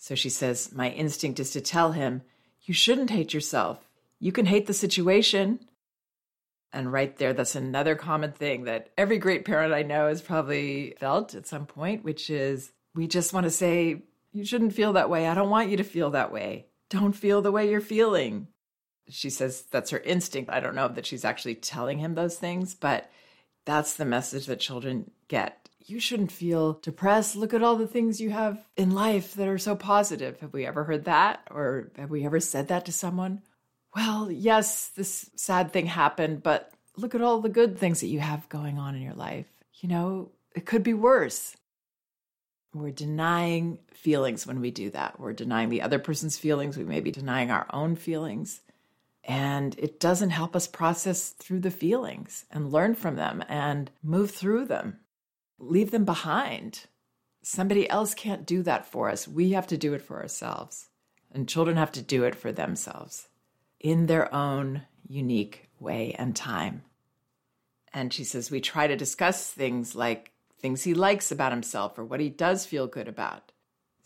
So 0.04 0.14
she 0.14 0.28
says, 0.28 0.70
My 0.70 0.90
instinct 0.90 1.40
is 1.40 1.52
to 1.52 1.62
tell 1.62 1.92
him, 1.92 2.20
You 2.64 2.74
shouldn't 2.74 3.08
hate 3.08 3.32
yourself. 3.32 3.88
You 4.20 4.32
can 4.32 4.44
hate 4.44 4.66
the 4.66 4.74
situation. 4.74 5.60
And 6.74 6.92
right 6.92 7.16
there, 7.16 7.32
that's 7.32 7.54
another 7.54 7.94
common 7.94 8.32
thing 8.32 8.64
that 8.64 8.90
every 8.98 9.16
great 9.16 9.46
parent 9.46 9.72
I 9.72 9.80
know 9.82 10.08
has 10.08 10.20
probably 10.20 10.94
felt 11.00 11.34
at 11.34 11.46
some 11.46 11.64
point, 11.64 12.04
which 12.04 12.28
is 12.28 12.70
we 12.94 13.06
just 13.06 13.32
want 13.32 13.44
to 13.44 13.50
say, 13.50 14.02
You 14.34 14.44
shouldn't 14.44 14.74
feel 14.74 14.92
that 14.92 15.08
way. 15.08 15.26
I 15.26 15.32
don't 15.32 15.48
want 15.48 15.70
you 15.70 15.78
to 15.78 15.84
feel 15.84 16.10
that 16.10 16.30
way. 16.30 16.66
Don't 16.90 17.16
feel 17.16 17.40
the 17.40 17.52
way 17.52 17.70
you're 17.70 17.80
feeling. 17.80 18.48
She 19.08 19.30
says 19.30 19.62
that's 19.70 19.88
her 19.88 20.00
instinct. 20.00 20.50
I 20.50 20.60
don't 20.60 20.74
know 20.74 20.88
that 20.88 21.06
she's 21.06 21.24
actually 21.24 21.54
telling 21.54 21.96
him 21.96 22.14
those 22.14 22.36
things, 22.36 22.74
but 22.74 23.10
that's 23.64 23.94
the 23.94 24.04
message 24.04 24.44
that 24.48 24.60
children 24.60 25.10
get 25.28 25.63
you 25.86 26.00
shouldn't 26.00 26.32
feel 26.32 26.74
depressed. 26.74 27.36
Look 27.36 27.52
at 27.52 27.62
all 27.62 27.76
the 27.76 27.86
things 27.86 28.20
you 28.20 28.30
have 28.30 28.58
in 28.76 28.92
life 28.92 29.34
that 29.34 29.48
are 29.48 29.58
so 29.58 29.76
positive. 29.76 30.40
Have 30.40 30.52
we 30.52 30.66
ever 30.66 30.84
heard 30.84 31.04
that? 31.04 31.40
Or 31.50 31.90
have 31.96 32.10
we 32.10 32.24
ever 32.24 32.40
said 32.40 32.68
that 32.68 32.86
to 32.86 32.92
someone? 32.92 33.42
Well, 33.94 34.30
yes, 34.30 34.88
this 34.88 35.30
sad 35.36 35.72
thing 35.72 35.86
happened, 35.86 36.42
but 36.42 36.72
look 36.96 37.14
at 37.14 37.20
all 37.20 37.40
the 37.40 37.48
good 37.48 37.78
things 37.78 38.00
that 38.00 38.08
you 38.08 38.20
have 38.20 38.48
going 38.48 38.78
on 38.78 38.94
in 38.94 39.02
your 39.02 39.14
life. 39.14 39.46
You 39.74 39.88
know, 39.88 40.30
it 40.54 40.66
could 40.66 40.82
be 40.82 40.94
worse. 40.94 41.56
We're 42.72 42.90
denying 42.90 43.78
feelings 43.92 44.46
when 44.46 44.60
we 44.60 44.70
do 44.70 44.90
that. 44.90 45.20
We're 45.20 45.32
denying 45.32 45.68
the 45.68 45.82
other 45.82 45.98
person's 45.98 46.36
feelings. 46.36 46.76
We 46.76 46.84
may 46.84 47.00
be 47.00 47.12
denying 47.12 47.50
our 47.50 47.66
own 47.72 47.94
feelings. 47.94 48.62
And 49.22 49.78
it 49.78 50.00
doesn't 50.00 50.30
help 50.30 50.56
us 50.56 50.66
process 50.66 51.30
through 51.30 51.60
the 51.60 51.70
feelings 51.70 52.44
and 52.50 52.72
learn 52.72 52.94
from 52.94 53.16
them 53.16 53.44
and 53.48 53.90
move 54.02 54.32
through 54.32 54.66
them 54.66 54.98
leave 55.58 55.90
them 55.90 56.04
behind. 56.04 56.84
Somebody 57.42 57.88
else 57.88 58.14
can't 58.14 58.46
do 58.46 58.62
that 58.62 58.86
for 58.86 59.10
us. 59.10 59.28
We 59.28 59.52
have 59.52 59.66
to 59.68 59.76
do 59.76 59.94
it 59.94 60.02
for 60.02 60.20
ourselves. 60.20 60.88
And 61.32 61.48
children 61.48 61.76
have 61.76 61.92
to 61.92 62.02
do 62.02 62.24
it 62.24 62.34
for 62.34 62.52
themselves 62.52 63.28
in 63.80 64.06
their 64.06 64.32
own 64.34 64.82
unique 65.06 65.68
way 65.78 66.14
and 66.18 66.34
time. 66.34 66.82
And 67.92 68.12
she 68.12 68.24
says, 68.24 68.50
we 68.50 68.60
try 68.60 68.86
to 68.86 68.96
discuss 68.96 69.50
things 69.50 69.94
like 69.94 70.32
things 70.58 70.82
he 70.82 70.94
likes 70.94 71.30
about 71.30 71.52
himself 71.52 71.98
or 71.98 72.04
what 72.04 72.20
he 72.20 72.30
does 72.30 72.66
feel 72.66 72.86
good 72.86 73.08
about. 73.08 73.52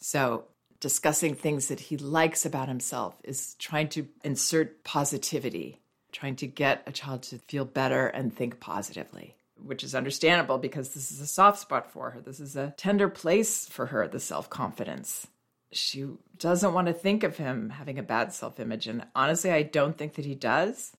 So, 0.01 0.45
discussing 0.81 1.35
things 1.35 1.69
that 1.69 1.81
he 1.81 1.97
likes 1.97 2.47
about 2.47 2.69
himself 2.69 3.17
is 3.25 3.55
trying 3.55 3.89
to 3.91 4.07
insert 4.23 4.85
positivity, 4.85 5.81
trying 6.13 6.37
to 6.37 6.47
get 6.47 6.83
a 6.87 6.93
child 6.93 7.23
to 7.25 7.39
feel 7.39 7.65
better 7.65 8.07
and 8.07 8.35
think 8.35 8.61
positively 8.61 9.38
which 9.63 9.85
is 9.85 9.95
understandable 9.95 10.59
because 10.59 10.91
this 10.91 11.11
is 11.11 11.21
a 11.21 11.27
soft 11.27 11.59
spot 11.59 11.91
for 11.91 12.11
her. 12.11 12.21
This 12.21 12.41
is 12.41 12.57
a 12.57 12.75
tender 12.77 13.09
place 13.09 13.67
for 13.69 13.87
her, 13.87 14.09
the 14.09 14.21
self 14.21 14.49
confidence. 14.51 15.27
She 15.73 16.07
doesn't 16.39 16.73
want 16.73 16.87
to 16.87 16.95
think 16.95 17.25
of 17.25 17.37
him 17.37 17.71
having 17.71 17.99
a 17.99 18.03
bad 18.03 18.33
self 18.33 18.59
image. 18.61 18.87
And 18.87 19.07
honestly, 19.15 19.51
I 19.51 19.63
don't 19.63 19.97
think 19.97 20.15
that 20.15 20.25
he 20.25 20.35
does. 20.35 20.93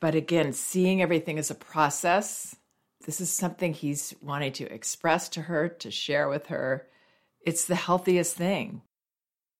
But 0.00 0.14
again, 0.14 0.52
seeing 0.52 1.02
everything 1.02 1.38
as 1.38 1.50
a 1.50 1.54
process, 1.54 2.56
this 3.06 3.20
is 3.20 3.30
something 3.30 3.72
he's 3.72 4.14
wanting 4.22 4.52
to 4.52 4.72
express 4.72 5.28
to 5.30 5.42
her, 5.42 5.68
to 5.68 5.90
share 5.90 6.28
with 6.28 6.46
her. 6.46 6.86
It's 7.40 7.66
the 7.66 7.74
healthiest 7.74 8.36
thing. 8.36 8.82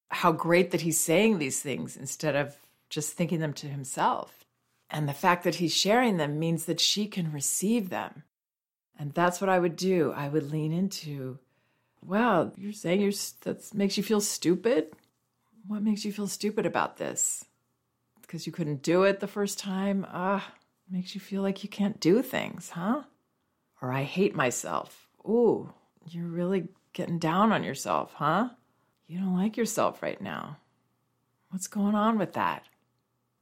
How 0.08 0.32
great 0.32 0.70
that 0.70 0.80
he's 0.80 1.00
saying 1.00 1.38
these 1.38 1.60
things 1.60 1.96
instead 1.96 2.36
of 2.36 2.56
just 2.88 3.14
thinking 3.14 3.40
them 3.40 3.52
to 3.54 3.66
himself. 3.66 4.43
And 4.94 5.08
the 5.08 5.12
fact 5.12 5.42
that 5.42 5.56
he's 5.56 5.74
sharing 5.74 6.18
them 6.18 6.38
means 6.38 6.66
that 6.66 6.78
she 6.78 7.08
can 7.08 7.32
receive 7.32 7.90
them. 7.90 8.22
And 8.96 9.12
that's 9.12 9.40
what 9.40 9.50
I 9.50 9.58
would 9.58 9.74
do. 9.74 10.12
I 10.16 10.28
would 10.28 10.52
lean 10.52 10.70
into, 10.72 11.40
wow, 12.00 12.52
you're 12.56 12.72
saying 12.72 13.00
you're, 13.00 13.10
that 13.40 13.74
makes 13.74 13.96
you 13.96 14.04
feel 14.04 14.20
stupid? 14.20 14.92
What 15.66 15.82
makes 15.82 16.04
you 16.04 16.12
feel 16.12 16.28
stupid 16.28 16.64
about 16.64 16.96
this? 16.96 17.44
Because 18.22 18.46
you 18.46 18.52
couldn't 18.52 18.84
do 18.84 19.02
it 19.02 19.18
the 19.18 19.26
first 19.26 19.58
time? 19.58 20.06
Ah, 20.08 20.46
makes 20.88 21.12
you 21.12 21.20
feel 21.20 21.42
like 21.42 21.64
you 21.64 21.68
can't 21.68 21.98
do 21.98 22.22
things, 22.22 22.70
huh? 22.70 23.02
Or 23.82 23.92
I 23.92 24.04
hate 24.04 24.36
myself. 24.36 25.08
Ooh, 25.26 25.74
you're 26.08 26.28
really 26.28 26.68
getting 26.92 27.18
down 27.18 27.50
on 27.50 27.64
yourself, 27.64 28.12
huh? 28.14 28.50
You 29.08 29.18
don't 29.18 29.36
like 29.36 29.56
yourself 29.56 30.04
right 30.04 30.20
now. 30.20 30.58
What's 31.50 31.66
going 31.66 31.96
on 31.96 32.16
with 32.16 32.34
that? 32.34 32.62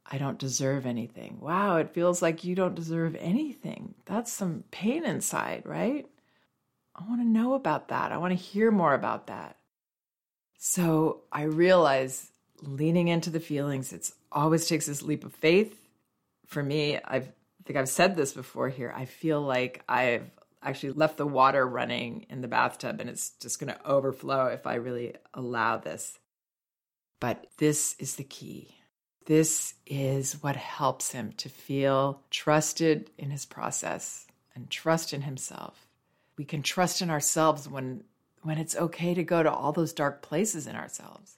I 0.05 0.17
don't 0.17 0.37
deserve 0.37 0.85
anything. 0.85 1.37
Wow, 1.39 1.77
it 1.77 1.93
feels 1.93 2.21
like 2.21 2.43
you 2.43 2.55
don't 2.55 2.75
deserve 2.75 3.15
anything. 3.19 3.95
That's 4.05 4.31
some 4.31 4.63
pain 4.69 5.05
inside, 5.05 5.63
right? 5.65 6.07
I 6.95 7.07
want 7.07 7.21
to 7.21 7.27
know 7.27 7.53
about 7.53 7.87
that. 7.87 8.11
I 8.11 8.17
want 8.17 8.31
to 8.31 8.43
hear 8.43 8.69
more 8.69 8.93
about 8.93 9.27
that. 9.27 9.57
So 10.57 11.21
I 11.31 11.43
realize 11.43 12.31
leaning 12.61 13.07
into 13.07 13.29
the 13.29 13.39
feelings, 13.39 13.91
it 13.91 14.11
always 14.31 14.67
takes 14.67 14.85
this 14.85 15.01
leap 15.01 15.23
of 15.23 15.33
faith. 15.33 15.79
For 16.47 16.61
me, 16.61 16.97
I've, 16.97 17.27
I 17.27 17.63
think 17.65 17.79
I've 17.79 17.89
said 17.89 18.15
this 18.15 18.33
before 18.33 18.69
here. 18.69 18.93
I 18.95 19.05
feel 19.05 19.41
like 19.41 19.83
I've 19.87 20.29
actually 20.61 20.93
left 20.93 21.17
the 21.17 21.25
water 21.25 21.65
running 21.65 22.25
in 22.29 22.41
the 22.41 22.47
bathtub 22.47 22.99
and 22.99 23.09
it's 23.09 23.31
just 23.31 23.59
going 23.59 23.73
to 23.73 23.85
overflow 23.85 24.47
if 24.47 24.67
I 24.67 24.75
really 24.75 25.15
allow 25.33 25.77
this. 25.77 26.19
But 27.19 27.47
this 27.57 27.95
is 27.99 28.15
the 28.15 28.23
key 28.23 28.75
this 29.25 29.75
is 29.85 30.41
what 30.43 30.55
helps 30.55 31.11
him 31.11 31.33
to 31.37 31.49
feel 31.49 32.21
trusted 32.29 33.09
in 33.17 33.31
his 33.31 33.45
process 33.45 34.27
and 34.55 34.69
trust 34.69 35.13
in 35.13 35.21
himself. 35.21 35.87
We 36.37 36.45
can 36.45 36.61
trust 36.61 37.01
in 37.01 37.09
ourselves 37.09 37.69
when, 37.69 38.03
when 38.41 38.57
it's 38.57 38.75
okay 38.75 39.13
to 39.13 39.23
go 39.23 39.41
to 39.41 39.51
all 39.51 39.71
those 39.71 39.93
dark 39.93 40.21
places 40.21 40.67
in 40.67 40.75
ourselves. 40.75 41.37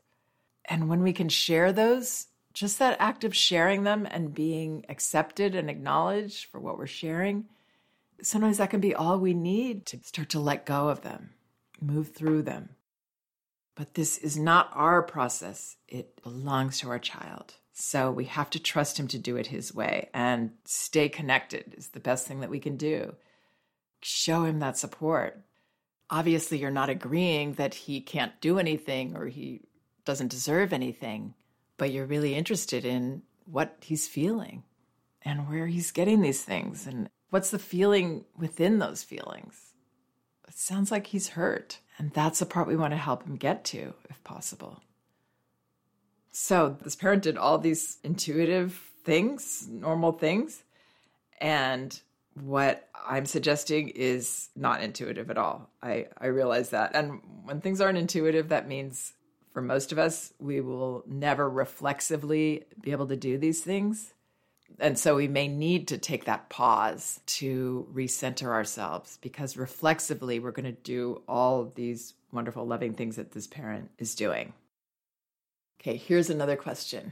And 0.65 0.89
when 0.89 1.03
we 1.03 1.13
can 1.13 1.29
share 1.29 1.71
those, 1.71 2.27
just 2.53 2.79
that 2.79 2.97
act 2.99 3.23
of 3.23 3.35
sharing 3.35 3.83
them 3.83 4.07
and 4.09 4.33
being 4.33 4.85
accepted 4.89 5.53
and 5.53 5.69
acknowledged 5.69 6.45
for 6.45 6.59
what 6.59 6.77
we're 6.77 6.87
sharing, 6.87 7.45
sometimes 8.21 8.57
that 8.57 8.69
can 8.69 8.79
be 8.79 8.95
all 8.95 9.19
we 9.19 9.33
need 9.33 9.85
to 9.87 9.99
start 10.03 10.29
to 10.29 10.39
let 10.39 10.65
go 10.65 10.89
of 10.89 11.01
them, 11.01 11.31
move 11.81 12.13
through 12.13 12.41
them. 12.43 12.69
But 13.75 13.93
this 13.93 14.17
is 14.17 14.37
not 14.37 14.71
our 14.73 15.03
process, 15.03 15.75
it 15.87 16.21
belongs 16.23 16.79
to 16.79 16.89
our 16.89 16.99
child. 16.99 17.55
So 17.77 18.09
we 18.09 18.23
have 18.25 18.49
to 18.51 18.59
trust 18.59 18.97
him 18.97 19.09
to 19.09 19.19
do 19.19 19.35
it 19.35 19.47
his 19.47 19.75
way 19.75 20.07
and 20.13 20.51
stay 20.63 21.09
connected 21.09 21.75
is 21.77 21.89
the 21.89 21.99
best 21.99 22.25
thing 22.25 22.39
that 22.39 22.49
we 22.49 22.61
can 22.61 22.77
do. 22.77 23.15
Show 24.01 24.45
him 24.45 24.59
that 24.59 24.77
support. 24.77 25.41
Obviously, 26.09 26.57
you're 26.57 26.71
not 26.71 26.89
agreeing 26.89 27.55
that 27.55 27.73
he 27.73 27.99
can't 27.99 28.39
do 28.39 28.59
anything 28.59 29.17
or 29.17 29.25
he 29.25 29.59
doesn't 30.05 30.31
deserve 30.31 30.71
anything, 30.71 31.33
but 31.75 31.91
you're 31.91 32.05
really 32.05 32.33
interested 32.33 32.85
in 32.85 33.23
what 33.43 33.75
he's 33.81 34.07
feeling 34.07 34.63
and 35.23 35.49
where 35.49 35.67
he's 35.67 35.91
getting 35.91 36.21
these 36.21 36.45
things 36.45 36.87
and 36.87 37.09
what's 37.29 37.51
the 37.51 37.59
feeling 37.59 38.23
within 38.37 38.79
those 38.79 39.03
feelings. 39.03 39.73
It 40.47 40.57
sounds 40.57 40.91
like 40.91 41.07
he's 41.07 41.29
hurt. 41.29 41.79
And 41.97 42.11
that's 42.13 42.39
the 42.39 42.45
part 42.45 42.69
we 42.69 42.77
want 42.77 42.93
to 42.93 42.97
help 42.97 43.23
him 43.23 43.35
get 43.35 43.65
to, 43.65 43.95
if 44.09 44.23
possible. 44.23 44.81
So, 46.37 46.75
this 46.81 46.97
parent 46.97 47.23
did 47.23 47.37
all 47.37 47.57
these 47.57 47.97
intuitive 48.03 48.73
things, 49.05 49.69
normal 49.71 50.11
things. 50.11 50.63
And 51.39 51.97
what 52.33 52.89
I'm 53.07 53.25
suggesting 53.25 53.87
is 53.87 54.49
not 54.53 54.83
intuitive 54.83 55.29
at 55.29 55.37
all. 55.37 55.69
I, 55.81 56.07
I 56.17 56.25
realize 56.25 56.71
that. 56.71 56.93
And 56.93 57.21
when 57.45 57.61
things 57.61 57.79
aren't 57.79 57.97
intuitive, 57.97 58.49
that 58.49 58.67
means 58.67 59.13
for 59.53 59.61
most 59.61 59.93
of 59.93 59.97
us, 59.97 60.33
we 60.37 60.59
will 60.59 61.05
never 61.07 61.49
reflexively 61.49 62.65
be 62.81 62.91
able 62.91 63.07
to 63.07 63.15
do 63.15 63.37
these 63.37 63.61
things. 63.61 64.13
And 64.77 64.99
so 64.99 65.15
we 65.15 65.29
may 65.29 65.47
need 65.47 65.87
to 65.87 65.97
take 65.97 66.25
that 66.25 66.49
pause 66.49 67.21
to 67.27 67.87
recenter 67.93 68.47
ourselves 68.47 69.19
because 69.21 69.55
reflexively, 69.55 70.39
we're 70.39 70.51
going 70.51 70.65
to 70.65 70.81
do 70.81 71.21
all 71.29 71.71
these 71.75 72.13
wonderful, 72.33 72.67
loving 72.67 72.93
things 72.93 73.15
that 73.15 73.31
this 73.31 73.47
parent 73.47 73.89
is 73.99 74.15
doing. 74.15 74.51
Okay, 75.87 75.97
here's 75.97 76.31
another 76.31 76.55
question. 76.55 77.11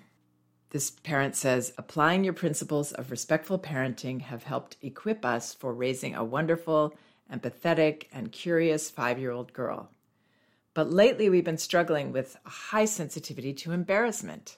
This 0.72 0.90
parent 0.90 1.36
says, 1.36 1.74
applying 1.78 2.24
your 2.24 2.34
principles 2.34 2.92
of 2.92 3.12
respectful 3.12 3.60
parenting 3.60 4.22
have 4.22 4.46
helped 4.46 4.78
equip 4.82 5.24
us 5.24 5.54
for 5.54 5.76
raising 5.76 6.16
a 6.16 6.24
wonderful, 6.24 6.96
empathetic, 7.32 8.06
and 8.12 8.32
curious 8.32 8.90
five 8.90 9.20
year 9.20 9.30
old 9.30 9.54
girl. 9.54 9.92
But 10.74 10.92
lately, 10.92 11.30
we've 11.30 11.44
been 11.44 11.60
struggling 11.60 12.12
with 12.12 12.36
a 12.48 12.50
high 12.50 12.86
sensitivity 12.86 13.54
to 13.54 13.74
embarrassment. 13.74 14.58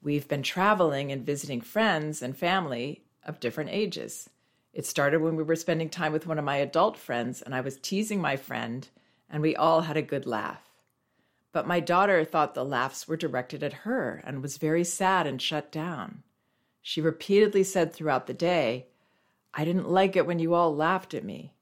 We've 0.00 0.28
been 0.28 0.44
traveling 0.44 1.10
and 1.10 1.26
visiting 1.26 1.60
friends 1.60 2.22
and 2.22 2.36
family 2.36 3.02
of 3.24 3.40
different 3.40 3.70
ages. 3.70 4.30
It 4.72 4.86
started 4.86 5.20
when 5.20 5.34
we 5.34 5.42
were 5.42 5.56
spending 5.56 5.90
time 5.90 6.12
with 6.12 6.28
one 6.28 6.38
of 6.38 6.44
my 6.44 6.58
adult 6.58 6.96
friends, 6.96 7.42
and 7.42 7.52
I 7.56 7.62
was 7.62 7.76
teasing 7.76 8.20
my 8.20 8.36
friend, 8.36 8.88
and 9.28 9.42
we 9.42 9.56
all 9.56 9.80
had 9.80 9.96
a 9.96 10.00
good 10.00 10.26
laugh. 10.26 10.67
But 11.52 11.66
my 11.66 11.80
daughter 11.80 12.24
thought 12.24 12.54
the 12.54 12.64
laughs 12.64 13.08
were 13.08 13.16
directed 13.16 13.62
at 13.62 13.72
her 13.84 14.22
and 14.24 14.42
was 14.42 14.58
very 14.58 14.84
sad 14.84 15.26
and 15.26 15.40
shut 15.40 15.72
down. 15.72 16.22
She 16.82 17.00
repeatedly 17.00 17.64
said 17.64 17.92
throughout 17.92 18.26
the 18.26 18.34
day, 18.34 18.86
I 19.54 19.64
didn't 19.64 19.88
like 19.88 20.14
it 20.16 20.26
when 20.26 20.38
you 20.38 20.54
all 20.54 20.74
laughed 20.74 21.14
at 21.14 21.24
me. 21.24 21.54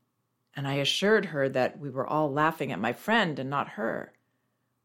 And 0.54 0.66
I 0.66 0.74
assured 0.74 1.26
her 1.26 1.48
that 1.50 1.78
we 1.78 1.90
were 1.90 2.06
all 2.06 2.32
laughing 2.32 2.72
at 2.72 2.80
my 2.80 2.92
friend 2.92 3.38
and 3.38 3.50
not 3.50 3.70
her. 3.70 4.12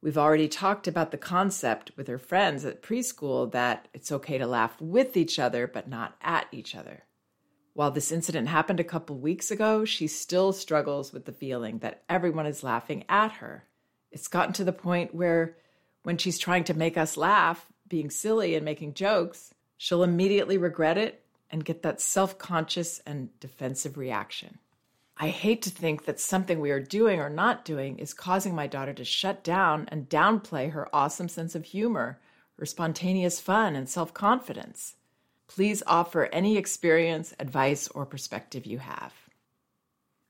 We've 0.01 0.17
already 0.17 0.48
talked 0.48 0.88
about 0.88 1.12
the 1.12 1.17
concept 1.17 1.91
with 1.96 2.08
her 2.08 2.17
friends 2.17 2.65
at 2.65 2.81
preschool 2.81 3.51
that 3.51 3.88
it's 3.93 4.12
okay 4.12 4.38
to 4.38 4.48
laugh 4.48 4.79
with 4.81 5.15
each 5.15 5.38
other, 5.38 5.67
but 5.67 5.88
not 5.88 6.15
at 6.22 6.48
each 6.51 6.75
other. 6.75 7.03
While 7.74 7.91
this 7.91 8.12
incident 8.12 8.48
happened 8.48 8.79
a 8.79 8.84
couple 8.84 9.17
weeks 9.17 9.51
ago, 9.51 9.86
she 9.86 10.08
still 10.08 10.53
struggles 10.53 11.13
with 11.13 11.25
the 11.25 11.31
feeling 11.31 11.79
that 11.79 12.03
everyone 12.10 12.46
is 12.46 12.63
laughing 12.63 13.05
at 13.08 13.34
her. 13.34 13.65
It's 14.12 14.27
gotten 14.27 14.53
to 14.53 14.63
the 14.63 14.74
point 14.74 15.15
where 15.15 15.56
when 16.03 16.18
she's 16.18 16.39
trying 16.39 16.63
to 16.65 16.74
make 16.74 16.98
us 16.98 17.18
laugh, 17.18 17.68
being 17.88 18.10
silly 18.10 18.56
and 18.56 18.65
making 18.65 18.94
jokes, 18.94 19.53
she'll 19.77 20.03
immediately 20.03 20.58
regret 20.58 20.98
it 20.98 21.24
and 21.50 21.65
get 21.65 21.84
that 21.84 22.01
self 22.01 22.38
conscious 22.38 23.00
and 23.06 23.38
defensive 23.39 23.98
reaction. 23.98 24.58
I 25.18 25.27
hate 25.27 25.62
to 25.63 25.70
think 25.70 26.06
that 26.06 26.20
something 26.20 26.60
we 26.60 26.72
are 26.72 26.80
doing 26.80 27.20
or 27.20 27.30
not 27.30 27.65
doing 27.65 28.00
is 28.00 28.13
causing 28.13 28.56
my 28.56 28.65
daughter 28.65 28.94
to 28.94 29.06
shut 29.06 29.44
down 29.44 29.88
and 29.89 30.10
downplay 30.10 30.72
her 30.72 30.94
awesome 30.96 31.30
sense 31.30 31.53
of 31.53 31.65
humor, 31.65 32.20
her 32.58 32.65
spontaneous 32.65 33.39
fun, 33.39 33.75
and 33.75 33.88
self 33.88 34.13
confidence. 34.13 34.96
Please 35.48 35.84
offer 35.86 36.30
any 36.32 36.58
experience, 36.58 37.36
advice, 37.39 37.88
or 37.89 38.06
perspective 38.06 38.65
you 38.65 38.80
have. 38.80 39.13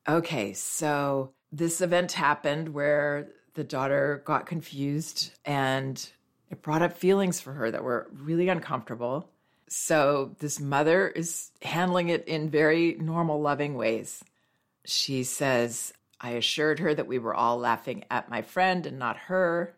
Okay, 0.08 0.52
so 0.52 1.32
this 1.52 1.80
event 1.80 2.12
happened 2.12 2.70
where 2.70 3.28
the 3.54 3.64
daughter 3.64 4.22
got 4.24 4.46
confused 4.46 5.32
and 5.44 6.10
it 6.50 6.62
brought 6.62 6.82
up 6.82 6.96
feelings 6.96 7.40
for 7.40 7.52
her 7.52 7.70
that 7.70 7.84
were 7.84 8.08
really 8.12 8.48
uncomfortable. 8.48 9.28
So, 9.68 10.36
this 10.38 10.60
mother 10.60 11.08
is 11.08 11.50
handling 11.62 12.10
it 12.10 12.28
in 12.28 12.50
very 12.50 12.94
normal, 13.00 13.40
loving 13.40 13.74
ways. 13.74 14.22
She 14.84 15.24
says, 15.24 15.94
I 16.20 16.30
assured 16.32 16.78
her 16.80 16.94
that 16.94 17.06
we 17.06 17.18
were 17.18 17.34
all 17.34 17.56
laughing 17.56 18.04
at 18.10 18.28
my 18.28 18.42
friend 18.42 18.84
and 18.86 18.98
not 18.98 19.16
her. 19.16 19.74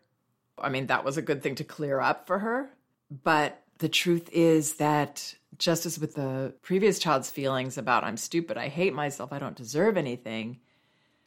I 0.57 0.67
mean, 0.69 0.87
that 0.87 1.05
was 1.05 1.15
a 1.17 1.21
good 1.21 1.41
thing 1.41 1.55
to 1.55 1.63
clear 1.63 2.01
up 2.01 2.27
for 2.27 2.39
her. 2.39 2.69
But 3.23 3.61
the 3.77 3.87
truth 3.87 4.29
is 4.33 4.75
that 4.75 5.35
just 5.57 5.85
as 5.85 5.97
with 5.97 6.15
the 6.15 6.53
previous 6.61 6.99
child's 6.99 7.29
feelings 7.29 7.77
about 7.77 8.03
I'm 8.03 8.17
stupid, 8.17 8.57
I 8.57 8.67
hate 8.67 8.93
myself, 8.93 9.31
I 9.31 9.39
don't 9.39 9.55
deserve 9.55 9.95
anything, 9.95 10.59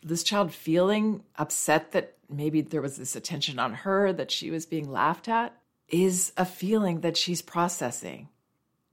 this 0.02 0.22
child 0.22 0.52
feeling 0.52 1.22
upset 1.36 1.92
that 1.92 2.17
maybe 2.28 2.60
there 2.60 2.82
was 2.82 2.96
this 2.96 3.16
attention 3.16 3.58
on 3.58 3.74
her, 3.74 4.12
that 4.12 4.30
she 4.30 4.50
was 4.50 4.66
being 4.66 4.90
laughed 4.90 5.28
at, 5.28 5.56
is 5.88 6.32
a 6.36 6.44
feeling 6.44 7.00
that 7.00 7.16
she's 7.16 7.42
processing. 7.42 8.28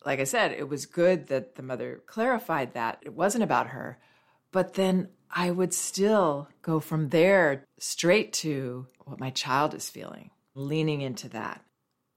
Like 0.06 0.20
I 0.20 0.24
said, 0.24 0.52
it 0.52 0.70
was 0.70 0.86
good 0.86 1.28
that 1.28 1.56
the 1.56 1.64
mother 1.64 2.02
clarified 2.06 2.74
that 2.74 3.00
it 3.02 3.14
wasn't 3.14 3.44
about 3.44 3.68
her. 3.68 4.00
But 4.52 4.76
then 4.76 5.10
I 5.30 5.52
would 5.52 5.74
still 5.74 6.48
go 6.62 6.80
from 6.80 7.10
there 7.10 7.66
straight 7.80 8.32
to 8.34 8.88
what 9.04 9.20
my 9.20 9.32
child 9.32 9.74
is 9.74 9.90
feeling, 9.90 10.30
leaning 10.54 11.02
into 11.02 11.28
that. 11.30 11.64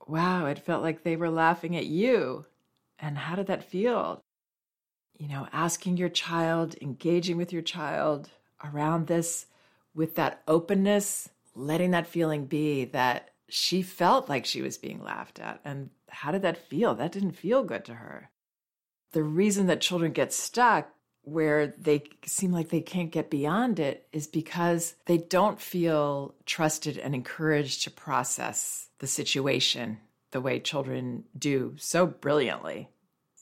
Wow, 0.07 0.45
it 0.45 0.59
felt 0.59 0.83
like 0.83 1.03
they 1.03 1.15
were 1.15 1.29
laughing 1.29 1.75
at 1.75 1.85
you. 1.85 2.45
And 2.97 3.17
how 3.17 3.35
did 3.35 3.47
that 3.47 3.69
feel? 3.69 4.21
You 5.17 5.27
know, 5.27 5.47
asking 5.51 5.97
your 5.97 6.09
child, 6.09 6.75
engaging 6.81 7.37
with 7.37 7.51
your 7.51 7.61
child 7.61 8.29
around 8.63 9.07
this 9.07 9.47
with 9.93 10.15
that 10.15 10.41
openness, 10.47 11.29
letting 11.55 11.91
that 11.91 12.07
feeling 12.07 12.45
be 12.45 12.85
that 12.85 13.29
she 13.49 13.81
felt 13.81 14.29
like 14.29 14.45
she 14.45 14.61
was 14.61 14.77
being 14.77 15.03
laughed 15.03 15.39
at. 15.39 15.59
And 15.65 15.89
how 16.07 16.31
did 16.31 16.43
that 16.43 16.57
feel? 16.57 16.95
That 16.95 17.11
didn't 17.11 17.31
feel 17.33 17.63
good 17.63 17.85
to 17.85 17.95
her. 17.95 18.29
The 19.11 19.23
reason 19.23 19.67
that 19.67 19.81
children 19.81 20.11
get 20.11 20.31
stuck 20.31 20.89
where 21.23 21.67
they 21.67 22.03
seem 22.25 22.51
like 22.51 22.69
they 22.69 22.81
can't 22.81 23.11
get 23.11 23.29
beyond 23.29 23.79
it 23.79 24.07
is 24.11 24.27
because 24.27 24.95
they 25.05 25.17
don't 25.17 25.59
feel 25.59 26.35
trusted 26.45 26.97
and 26.97 27.13
encouraged 27.13 27.83
to 27.83 27.91
process 27.91 28.87
the 28.99 29.07
situation 29.07 29.99
the 30.31 30.41
way 30.41 30.59
children 30.59 31.23
do 31.37 31.75
so 31.77 32.05
brilliantly. 32.05 32.89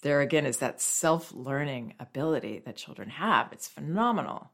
There 0.03 0.21
again 0.21 0.45
is 0.45 0.57
that 0.57 0.81
self 0.81 1.33
learning 1.33 1.95
ability 1.99 2.61
that 2.65 2.77
children 2.77 3.09
have. 3.09 3.51
It's 3.51 3.67
phenomenal. 3.67 4.51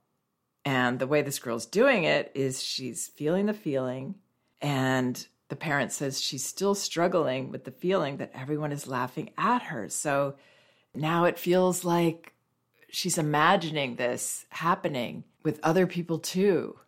And 0.66 1.00
the 1.00 1.08
way 1.08 1.22
this 1.22 1.40
girl's 1.40 1.66
doing 1.66 2.06
it 2.06 2.32
is 2.36 2.64
she's 2.64 3.08
feeling 3.08 3.48
the 3.48 3.54
feeling, 3.54 4.16
and 4.62 5.26
the 5.50 5.56
parent 5.56 5.92
says 5.92 6.22
she's 6.22 6.46
still 6.46 6.74
struggling 6.74 7.52
with 7.52 7.66
the 7.66 7.72
feeling 7.72 8.18
that 8.18 8.32
everyone 8.34 8.72
is 8.72 8.88
laughing 8.88 9.32
at 9.38 9.64
her. 9.64 9.90
So 9.90 10.36
now 10.96 11.26
it 11.26 11.38
feels 11.38 11.84
like 11.84 12.34
she's 12.90 13.18
imagining 13.18 13.96
this 13.96 14.46
happening 14.50 15.26
with 15.44 15.60
other 15.64 15.86
people 15.86 16.20
too. 16.20 16.80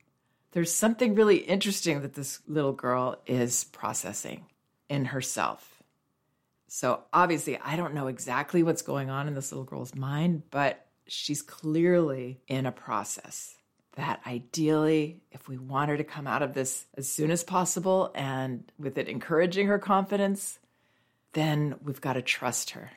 There's 0.51 0.73
something 0.73 1.15
really 1.15 1.38
interesting 1.38 2.01
that 2.01 2.13
this 2.13 2.39
little 2.47 2.71
girl 2.71 3.17
is 3.25 3.65
processing 3.65 4.45
in 4.88 5.05
herself. 5.05 5.83
So, 6.67 7.03
obviously, 7.13 7.57
I 7.57 7.75
don't 7.75 7.93
know 7.93 8.07
exactly 8.07 8.63
what's 8.63 8.81
going 8.81 9.09
on 9.09 9.27
in 9.27 9.35
this 9.35 9.51
little 9.51 9.65
girl's 9.65 9.95
mind, 9.95 10.43
but 10.49 10.88
she's 11.07 11.41
clearly 11.41 12.39
in 12.47 12.65
a 12.65 12.71
process 12.71 13.55
that 13.95 14.21
ideally, 14.27 15.21
if 15.31 15.47
we 15.47 15.58
want 15.58 15.89
her 15.89 15.97
to 15.97 16.03
come 16.03 16.27
out 16.27 16.41
of 16.41 16.53
this 16.53 16.86
as 16.97 17.10
soon 17.10 17.31
as 17.31 17.43
possible 17.43 18.12
and 18.13 18.69
with 18.77 18.97
it 18.97 19.08
encouraging 19.08 19.67
her 19.67 19.79
confidence, 19.79 20.60
then 21.34 21.75
we've 21.81 22.01
got 22.01 22.13
to 22.13 22.21
trust 22.21 22.71
her. 22.71 22.91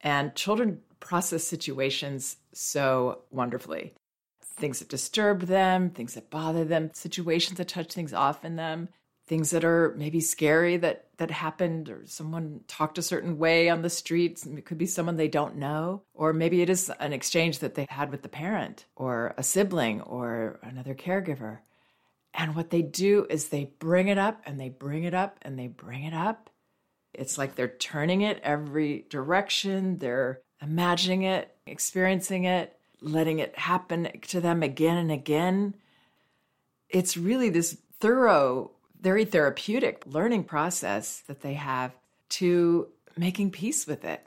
And 0.00 0.34
children 0.34 0.80
process 1.00 1.44
situations 1.44 2.36
so 2.52 3.22
wonderfully. 3.30 3.94
Things 4.42 4.80
that 4.80 4.88
disturb 4.88 5.42
them, 5.42 5.90
things 5.90 6.14
that 6.14 6.30
bother 6.30 6.64
them, 6.64 6.90
situations 6.92 7.58
that 7.58 7.68
touch 7.68 7.92
things 7.92 8.12
off 8.12 8.44
in 8.44 8.56
them, 8.56 8.88
things 9.28 9.50
that 9.50 9.64
are 9.64 9.94
maybe 9.96 10.20
scary 10.20 10.76
that 10.78 11.04
that 11.18 11.30
happened 11.30 11.88
or 11.88 12.02
someone 12.06 12.60
talked 12.68 12.98
a 12.98 13.02
certain 13.02 13.38
way 13.38 13.68
on 13.68 13.82
the 13.82 13.90
streets 13.90 14.46
it 14.46 14.64
could 14.64 14.78
be 14.78 14.86
someone 14.86 15.16
they 15.16 15.28
don't 15.28 15.56
know 15.56 16.02
or 16.14 16.32
maybe 16.32 16.62
it 16.62 16.70
is 16.70 16.90
an 17.00 17.12
exchange 17.12 17.58
that 17.58 17.74
they 17.74 17.86
had 17.88 18.10
with 18.10 18.22
the 18.22 18.28
parent 18.28 18.86
or 18.96 19.34
a 19.36 19.42
sibling 19.42 20.00
or 20.02 20.58
another 20.62 20.94
caregiver. 20.94 21.58
And 22.34 22.54
what 22.54 22.70
they 22.70 22.82
do 22.82 23.26
is 23.30 23.48
they 23.48 23.72
bring 23.78 24.08
it 24.08 24.18
up 24.18 24.42
and 24.46 24.60
they 24.60 24.68
bring 24.68 25.04
it 25.04 25.14
up 25.14 25.38
and 25.42 25.58
they 25.58 25.66
bring 25.66 26.04
it 26.04 26.14
up. 26.14 26.50
It's 27.14 27.38
like 27.38 27.54
they're 27.54 27.68
turning 27.68 28.20
it 28.20 28.40
every 28.42 29.06
direction. 29.08 29.98
They're 29.98 30.40
imagining 30.60 31.22
it, 31.22 31.54
experiencing 31.66 32.44
it, 32.44 32.76
letting 33.00 33.38
it 33.38 33.58
happen 33.58 34.08
to 34.28 34.40
them 34.40 34.62
again 34.62 34.98
and 34.98 35.10
again. 35.10 35.74
It's 36.88 37.16
really 37.16 37.48
this 37.48 37.78
thorough, 37.98 38.70
very 39.00 39.24
therapeutic 39.24 40.02
learning 40.06 40.44
process 40.44 41.22
that 41.26 41.40
they 41.40 41.54
have 41.54 41.92
to 42.28 42.88
making 43.16 43.50
peace 43.50 43.86
with 43.86 44.04
it. 44.04 44.26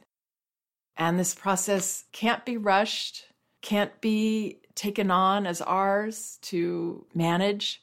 And 0.98 1.20
this 1.20 1.34
process 1.34 2.06
can't 2.12 2.46
be 2.46 2.58
rushed, 2.58 3.26
can't 3.62 4.00
be 4.02 4.60
taken 4.76 5.12
on 5.12 5.46
as 5.46 5.62
ours 5.62 6.38
to 6.44 7.06
manage. 7.14 7.82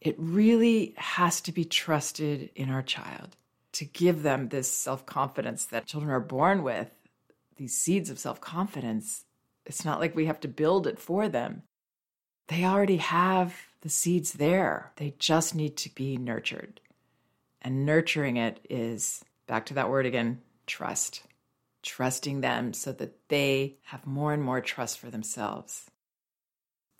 It 0.00 0.16
really 0.18 0.94
has 0.96 1.40
to 1.42 1.52
be 1.52 1.64
trusted 1.64 2.50
in 2.54 2.70
our 2.70 2.82
child 2.82 3.36
to 3.72 3.84
give 3.84 4.22
them 4.22 4.48
this 4.48 4.70
self 4.70 5.06
confidence 5.06 5.66
that 5.66 5.86
children 5.86 6.10
are 6.10 6.20
born 6.20 6.62
with, 6.62 6.90
these 7.56 7.76
seeds 7.76 8.10
of 8.10 8.18
self 8.18 8.40
confidence. 8.40 9.24
It's 9.66 9.84
not 9.84 10.00
like 10.00 10.16
we 10.16 10.26
have 10.26 10.40
to 10.40 10.48
build 10.48 10.86
it 10.86 10.98
for 10.98 11.28
them. 11.28 11.62
They 12.48 12.64
already 12.64 12.96
have 12.96 13.54
the 13.82 13.88
seeds 13.88 14.34
there. 14.34 14.92
They 14.96 15.14
just 15.18 15.54
need 15.54 15.76
to 15.78 15.94
be 15.94 16.16
nurtured. 16.16 16.80
And 17.62 17.84
nurturing 17.84 18.36
it 18.36 18.60
is 18.68 19.24
back 19.46 19.66
to 19.66 19.74
that 19.74 19.90
word 19.90 20.06
again 20.06 20.40
trust. 20.66 21.22
Trusting 21.82 22.40
them 22.40 22.72
so 22.72 22.92
that 22.92 23.28
they 23.28 23.78
have 23.84 24.06
more 24.06 24.32
and 24.32 24.42
more 24.42 24.60
trust 24.60 24.98
for 24.98 25.10
themselves. 25.10 25.86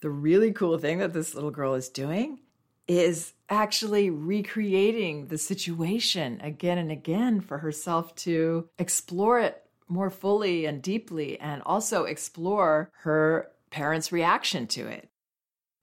The 0.00 0.10
really 0.10 0.52
cool 0.52 0.78
thing 0.78 0.98
that 0.98 1.12
this 1.12 1.34
little 1.34 1.50
girl 1.50 1.74
is 1.74 1.88
doing 1.88 2.38
is 2.86 3.34
actually 3.50 4.08
recreating 4.08 5.26
the 5.26 5.36
situation 5.36 6.40
again 6.40 6.78
and 6.78 6.90
again 6.90 7.40
for 7.40 7.58
herself 7.58 8.14
to 8.14 8.68
explore 8.78 9.40
it 9.40 9.62
more 9.88 10.10
fully 10.10 10.66
and 10.66 10.82
deeply 10.82 11.38
and 11.40 11.62
also 11.62 12.04
explore 12.04 12.90
her 13.00 13.50
parents' 13.70 14.12
reaction 14.12 14.66
to 14.66 14.86
it. 14.86 15.08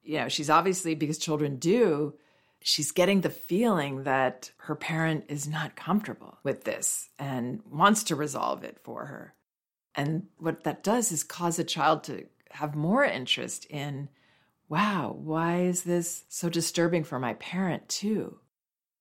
You 0.05 0.19
know, 0.19 0.29
she's 0.29 0.49
obviously, 0.49 0.95
because 0.95 1.17
children 1.17 1.57
do, 1.57 2.13
she's 2.61 2.91
getting 2.91 3.21
the 3.21 3.29
feeling 3.29 4.03
that 4.03 4.51
her 4.57 4.75
parent 4.75 5.25
is 5.29 5.47
not 5.47 5.75
comfortable 5.75 6.37
with 6.43 6.63
this 6.63 7.09
and 7.19 7.61
wants 7.69 8.03
to 8.05 8.15
resolve 8.15 8.63
it 8.63 8.79
for 8.83 9.05
her. 9.05 9.33
And 9.95 10.27
what 10.37 10.63
that 10.63 10.83
does 10.83 11.11
is 11.11 11.23
cause 11.23 11.59
a 11.59 11.63
child 11.63 12.03
to 12.05 12.25
have 12.51 12.75
more 12.75 13.03
interest 13.03 13.65
in 13.65 14.09
wow, 14.67 15.15
why 15.17 15.61
is 15.61 15.83
this 15.83 16.23
so 16.27 16.49
disturbing 16.49 17.03
for 17.03 17.19
my 17.19 17.33
parent 17.35 17.87
too? 17.87 18.39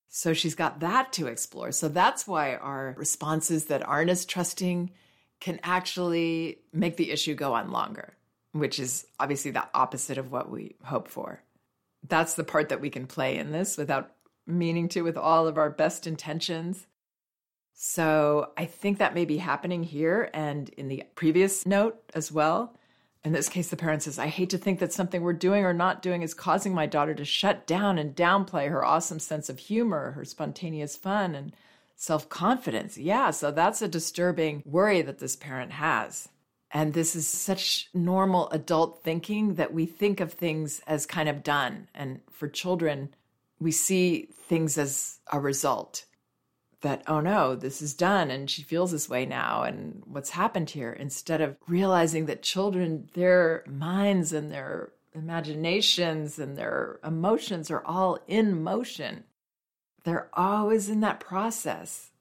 So 0.09 0.33
she's 0.33 0.55
got 0.55 0.79
that 0.81 1.11
to 1.13 1.27
explore. 1.27 1.71
So 1.71 1.89
that's 1.89 2.27
why 2.27 2.55
our 2.55 2.95
responses 2.97 3.65
that 3.65 3.85
aren't 3.85 4.11
as 4.11 4.25
trusting 4.25 4.91
can 5.39 5.59
actually 5.63 6.59
make 6.71 6.97
the 6.97 7.11
issue 7.11 7.35
go 7.35 7.53
on 7.53 7.71
longer, 7.71 8.13
which 8.55 8.79
is 8.79 9.05
obviously 9.19 9.51
the 9.51 9.67
opposite 9.73 10.17
of 10.17 10.31
what 10.31 10.49
we 10.49 10.75
hope 10.83 11.07
for. 11.07 11.43
That's 12.07 12.35
the 12.35 12.43
part 12.43 12.69
that 12.69 12.81
we 12.81 12.89
can 12.89 13.07
play 13.07 13.37
in 13.37 13.51
this 13.51 13.77
without 13.77 14.11
meaning 14.47 14.89
to, 14.89 15.01
with 15.01 15.17
all 15.17 15.47
of 15.47 15.57
our 15.57 15.69
best 15.69 16.07
intentions. 16.07 16.87
So 17.73 18.51
I 18.57 18.65
think 18.65 18.99
that 18.99 19.15
may 19.15 19.25
be 19.25 19.37
happening 19.37 19.83
here 19.83 20.29
and 20.33 20.69
in 20.69 20.87
the 20.87 21.03
previous 21.15 21.65
note 21.65 21.99
as 22.13 22.31
well 22.31 22.75
in 23.25 23.31
this 23.31 23.49
case, 23.49 23.69
the 23.69 23.75
parent 23.75 24.03
says, 24.03 24.19
I 24.19 24.27
hate 24.27 24.51
to 24.51 24.57
think 24.59 24.77
that 24.79 24.93
something 24.93 25.23
we're 25.23 25.33
doing 25.33 25.65
or 25.65 25.73
not 25.73 26.03
doing 26.03 26.21
is 26.21 26.35
causing 26.35 26.75
my 26.75 26.85
daughter 26.85 27.15
to 27.15 27.25
shut 27.25 27.65
down 27.65 27.97
and 27.97 28.15
downplay 28.15 28.69
her 28.69 28.85
awesome 28.85 29.17
sense 29.17 29.49
of 29.49 29.57
humor, 29.57 30.11
her 30.11 30.23
spontaneous 30.23 30.95
fun, 30.95 31.33
and 31.33 31.51
self 31.95 32.29
confidence. 32.29 32.99
Yeah, 32.99 33.31
so 33.31 33.49
that's 33.49 33.81
a 33.81 33.87
disturbing 33.87 34.61
worry 34.63 35.01
that 35.01 35.17
this 35.17 35.35
parent 35.35 35.71
has. 35.71 36.29
And 36.71 36.93
this 36.93 37.15
is 37.15 37.27
such 37.27 37.89
normal 37.93 38.49
adult 38.49 39.03
thinking 39.03 39.55
that 39.55 39.73
we 39.73 39.85
think 39.85 40.19
of 40.19 40.33
things 40.33 40.81
as 40.87 41.05
kind 41.05 41.29
of 41.29 41.43
done. 41.43 41.87
And 41.93 42.21
for 42.31 42.47
children, 42.47 43.13
we 43.59 43.71
see 43.71 44.27
things 44.47 44.77
as 44.77 45.19
a 45.31 45.39
result 45.39 46.05
that, 46.81 47.03
oh 47.07 47.19
no, 47.19 47.55
this 47.55 47.81
is 47.81 47.93
done 47.93 48.29
and 48.29 48.49
she 48.49 48.61
feels 48.61 48.91
this 48.91 49.09
way 49.09 49.25
now 49.25 49.63
and 49.63 50.03
what's 50.05 50.31
happened 50.31 50.69
here, 50.69 50.91
instead 50.91 51.41
of 51.41 51.55
realizing 51.67 52.25
that 52.25 52.43
children, 52.43 53.09
their 53.13 53.63
minds 53.67 54.33
and 54.33 54.51
their 54.51 54.91
imaginations 55.13 56.37
and 56.37 56.57
their 56.57 56.99
emotions 57.03 57.71
are 57.71 57.83
all 57.85 58.19
in 58.27 58.61
motion. 58.61 59.23
They're 60.03 60.29
always 60.33 60.89
in 60.89 60.99
that 60.99 61.19
process. 61.19 62.11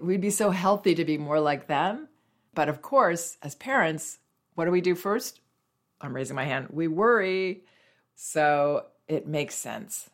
We'd 0.00 0.20
be 0.20 0.30
so 0.30 0.50
healthy 0.50 0.94
to 0.94 1.04
be 1.04 1.18
more 1.18 1.38
like 1.38 1.66
them. 1.66 2.08
But 2.60 2.68
of 2.68 2.82
course, 2.82 3.38
as 3.42 3.54
parents, 3.54 4.18
what 4.54 4.66
do 4.66 4.70
we 4.70 4.82
do 4.82 4.94
first? 4.94 5.40
I'm 5.98 6.14
raising 6.14 6.36
my 6.36 6.44
hand. 6.44 6.66
We 6.70 6.88
worry. 6.88 7.64
So 8.14 8.84
it 9.08 9.26
makes 9.26 9.54
sense. 9.54 10.10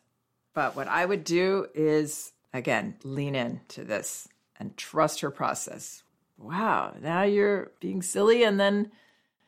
But 0.53 0.73
what 0.73 0.87
I 0.87 1.05
would 1.05 1.25
do 1.25 1.67
is 1.75 2.31
Again, 2.57 2.95
lean 3.03 3.35
in 3.35 3.61
to 3.69 3.83
this 3.83 4.27
and 4.57 4.75
trust 4.77 5.19
her 5.19 5.29
process. 5.29 6.01
Wow, 6.39 6.95
now 7.01 7.23
you're 7.23 7.71
being 7.79 8.01
silly, 8.01 8.43
and 8.43 8.59
then 8.59 8.91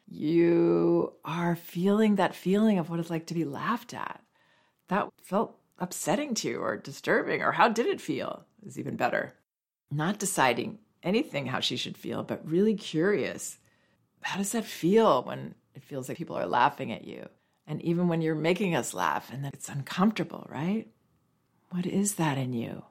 you 0.08 1.14
are 1.24 1.56
feeling 1.56 2.16
that 2.16 2.36
feeling 2.36 2.78
of 2.78 2.90
what 2.90 3.00
it's 3.00 3.10
like 3.10 3.26
to 3.28 3.34
be 3.34 3.46
laughed 3.46 3.96
at. 3.96 4.22
That 4.90 5.10
felt 5.24 5.58
upsetting 5.80 6.36
to 6.36 6.50
you 6.50 6.60
or 6.60 6.78
disturbing, 6.78 7.42
or 7.42 7.54
how 7.54 7.70
did 7.70 7.88
it 7.88 8.02
feel? 8.02 8.46
Is 8.64 8.78
even 8.78 8.96
better. 8.96 9.34
Not 9.90 10.20
deciding 10.20 10.80
anything 11.04 11.46
how 11.46 11.60
she 11.60 11.78
should 11.78 11.98
feel, 11.98 12.24
but 12.24 12.48
really 12.48 12.76
curious. 12.76 13.58
How 14.22 14.38
does 14.38 14.52
that 14.52 14.66
feel 14.66 15.24
when 15.24 15.56
it 15.76 15.84
feels 15.84 16.10
like 16.10 16.18
people 16.18 16.38
are 16.38 16.46
laughing 16.46 16.92
at 16.92 17.06
you? 17.06 17.28
And 17.68 17.82
even 17.84 18.08
when 18.08 18.22
you're 18.22 18.36
making 18.36 18.76
us 18.76 18.94
laugh 18.94 19.32
and 19.32 19.46
that 19.46 19.54
it's 19.54 19.70
uncomfortable, 19.70 20.48
right? 20.50 20.88
What 21.70 21.86
is 21.86 22.16
that 22.16 22.38
in 22.38 22.54
you? 22.54 22.84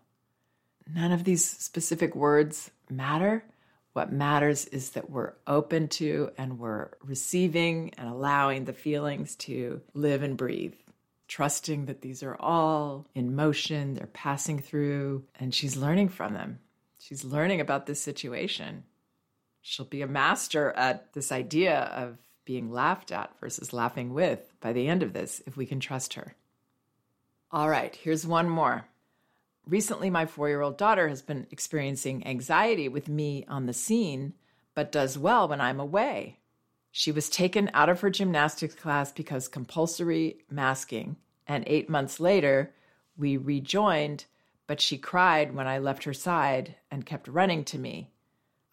None 0.94 1.12
of 1.12 1.24
these 1.24 1.44
specific 1.44 2.14
words 2.14 2.70
matter. 2.88 3.44
What 3.92 4.12
matters 4.12 4.66
is 4.66 4.90
that 4.90 5.10
we're 5.10 5.32
open 5.46 5.88
to 5.88 6.30
and 6.38 6.58
we're 6.58 6.90
receiving 7.02 7.92
and 7.98 8.08
allowing 8.08 8.64
the 8.64 8.72
feelings 8.72 9.34
to 9.36 9.82
live 9.94 10.22
and 10.22 10.36
breathe, 10.36 10.74
trusting 11.26 11.86
that 11.86 12.00
these 12.00 12.22
are 12.22 12.36
all 12.38 13.06
in 13.14 13.34
motion, 13.34 13.94
they're 13.94 14.06
passing 14.06 14.60
through, 14.60 15.24
and 15.40 15.52
she's 15.52 15.76
learning 15.76 16.10
from 16.10 16.34
them. 16.34 16.60
She's 17.08 17.24
learning 17.24 17.62
about 17.62 17.86
this 17.86 18.02
situation. 18.02 18.84
She'll 19.62 19.86
be 19.86 20.02
a 20.02 20.06
master 20.06 20.72
at 20.72 21.14
this 21.14 21.32
idea 21.32 21.84
of 21.84 22.18
being 22.44 22.70
laughed 22.70 23.10
at 23.12 23.32
versus 23.40 23.72
laughing 23.72 24.12
with 24.12 24.52
by 24.60 24.74
the 24.74 24.86
end 24.86 25.02
of 25.02 25.14
this 25.14 25.40
if 25.46 25.56
we 25.56 25.64
can 25.64 25.80
trust 25.80 26.12
her. 26.14 26.34
All 27.50 27.70
right, 27.70 27.96
here's 27.96 28.26
one 28.26 28.46
more. 28.50 28.88
Recently, 29.66 30.10
my 30.10 30.26
four 30.26 30.50
year 30.50 30.60
old 30.60 30.76
daughter 30.76 31.08
has 31.08 31.22
been 31.22 31.46
experiencing 31.50 32.26
anxiety 32.26 32.90
with 32.90 33.08
me 33.08 33.42
on 33.48 33.64
the 33.64 33.72
scene, 33.72 34.34
but 34.74 34.92
does 34.92 35.16
well 35.16 35.48
when 35.48 35.62
I'm 35.62 35.80
away. 35.80 36.40
She 36.90 37.10
was 37.10 37.30
taken 37.30 37.70
out 37.72 37.88
of 37.88 38.02
her 38.02 38.10
gymnastics 38.10 38.74
class 38.74 39.12
because 39.12 39.48
compulsory 39.48 40.44
masking, 40.50 41.16
and 41.46 41.64
eight 41.66 41.88
months 41.88 42.20
later, 42.20 42.74
we 43.16 43.38
rejoined, 43.38 44.26
but 44.68 44.80
she 44.80 44.98
cried 44.98 45.54
when 45.54 45.66
I 45.66 45.78
left 45.78 46.04
her 46.04 46.12
side 46.12 46.76
and 46.90 47.06
kept 47.06 47.26
running 47.26 47.64
to 47.64 47.78
me. 47.78 48.12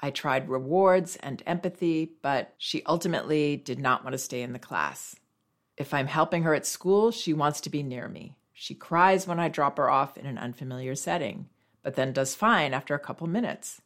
I 0.02 0.12
tried 0.12 0.50
rewards 0.50 1.16
and 1.16 1.42
empathy, 1.48 2.12
but 2.22 2.54
she 2.58 2.84
ultimately 2.86 3.56
did 3.56 3.80
not 3.80 4.04
want 4.04 4.12
to 4.12 4.20
stay 4.20 4.44
in 4.44 4.52
the 4.54 4.60
class. 4.60 5.16
If 5.78 5.94
I'm 5.94 6.08
helping 6.08 6.44
her 6.44 6.54
at 6.54 6.66
school, 6.66 7.12
she 7.12 7.34
wants 7.34 7.62
to 7.62 7.70
be 7.70 7.82
near 7.82 8.10
me. 8.10 8.38
She 8.54 8.76
cries 8.76 9.26
when 9.26 9.40
I 9.40 9.48
drop 9.48 9.78
her 9.78 9.90
off 9.90 10.18
in 10.18 10.26
an 10.26 10.38
unfamiliar 10.38 10.96
setting, 10.96 11.48
but 11.82 11.96
then 11.96 12.12
does 12.12 12.36
fine 12.36 12.74
after 12.74 12.94
a 12.94 13.00
couple 13.00 13.26
minutes. 13.28 13.82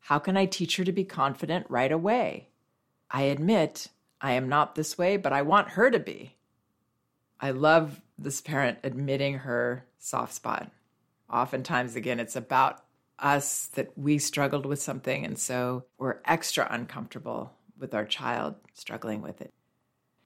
How 0.00 0.18
can 0.18 0.36
I 0.36 0.46
teach 0.46 0.76
her 0.76 0.84
to 0.84 0.92
be 0.92 1.04
confident 1.04 1.66
right 1.68 1.90
away? 1.90 2.48
I 3.10 3.22
admit 3.22 3.88
I 4.20 4.32
am 4.32 4.48
not 4.48 4.74
this 4.74 4.98
way, 4.98 5.16
but 5.16 5.32
I 5.32 5.42
want 5.42 5.70
her 5.70 5.90
to 5.90 6.00
be. 6.00 6.34
I 7.40 7.52
love 7.52 8.00
this 8.18 8.40
parent 8.40 8.78
admitting 8.82 9.38
her 9.38 9.86
soft 9.98 10.34
spot. 10.34 10.70
Oftentimes, 11.32 11.96
again, 11.96 12.20
it's 12.20 12.36
about 12.36 12.82
us 13.18 13.66
that 13.74 13.96
we 13.96 14.18
struggled 14.18 14.66
with 14.66 14.82
something, 14.82 15.24
and 15.24 15.38
so 15.38 15.84
we're 15.98 16.20
extra 16.24 16.66
uncomfortable 16.70 17.52
with 17.78 17.94
our 17.94 18.04
child 18.04 18.54
struggling 18.72 19.22
with 19.22 19.40
it. 19.40 19.52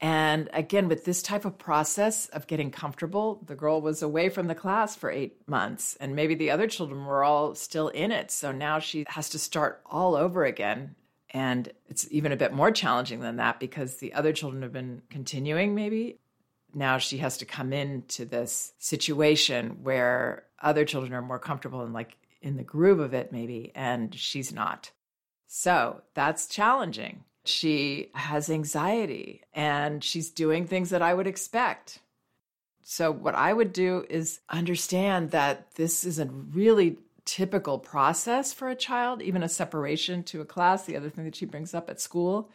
And 0.00 0.48
again, 0.52 0.86
with 0.86 1.04
this 1.04 1.22
type 1.22 1.44
of 1.44 1.58
process 1.58 2.28
of 2.28 2.46
getting 2.46 2.70
comfortable, 2.70 3.42
the 3.46 3.56
girl 3.56 3.80
was 3.80 4.00
away 4.00 4.28
from 4.28 4.46
the 4.46 4.54
class 4.54 4.94
for 4.94 5.10
eight 5.10 5.48
months, 5.48 5.96
and 6.00 6.14
maybe 6.14 6.34
the 6.34 6.50
other 6.50 6.68
children 6.68 7.04
were 7.04 7.24
all 7.24 7.54
still 7.54 7.88
in 7.88 8.12
it. 8.12 8.30
So 8.30 8.52
now 8.52 8.78
she 8.78 9.04
has 9.08 9.28
to 9.30 9.38
start 9.38 9.82
all 9.86 10.14
over 10.14 10.44
again. 10.44 10.94
And 11.30 11.70
it's 11.88 12.06
even 12.10 12.32
a 12.32 12.36
bit 12.36 12.52
more 12.54 12.70
challenging 12.70 13.20
than 13.20 13.36
that 13.36 13.60
because 13.60 13.96
the 13.96 14.14
other 14.14 14.32
children 14.32 14.62
have 14.62 14.72
been 14.72 15.02
continuing, 15.10 15.74
maybe. 15.74 16.18
Now 16.72 16.98
she 16.98 17.18
has 17.18 17.38
to 17.38 17.44
come 17.44 17.72
into 17.72 18.24
this 18.24 18.72
situation 18.78 19.82
where 19.82 20.44
other 20.62 20.84
children 20.84 21.12
are 21.12 21.22
more 21.22 21.38
comfortable 21.38 21.82
and 21.82 21.92
like 21.92 22.16
in 22.40 22.56
the 22.56 22.62
groove 22.62 23.00
of 23.00 23.14
it, 23.14 23.32
maybe, 23.32 23.72
and 23.74 24.14
she's 24.14 24.52
not. 24.52 24.90
So 25.46 26.02
that's 26.14 26.46
challenging 26.46 27.24
she 27.48 28.10
has 28.14 28.50
anxiety 28.50 29.42
and 29.52 30.04
she's 30.04 30.30
doing 30.30 30.66
things 30.66 30.90
that 30.90 31.02
I 31.02 31.14
would 31.14 31.26
expect. 31.26 32.00
So, 32.82 33.10
what 33.10 33.34
I 33.34 33.52
would 33.52 33.72
do 33.72 34.06
is 34.08 34.40
understand 34.48 35.30
that 35.32 35.74
this 35.74 36.04
is 36.04 36.18
a 36.18 36.26
really 36.26 36.98
typical 37.24 37.78
process 37.78 38.52
for 38.54 38.70
a 38.70 38.76
child, 38.76 39.20
even 39.20 39.42
a 39.42 39.48
separation 39.48 40.22
to 40.24 40.40
a 40.40 40.46
class, 40.46 40.84
the 40.84 40.96
other 40.96 41.10
thing 41.10 41.24
that 41.24 41.36
she 41.36 41.44
brings 41.44 41.74
up 41.74 41.90
at 41.90 42.00
school, 42.00 42.50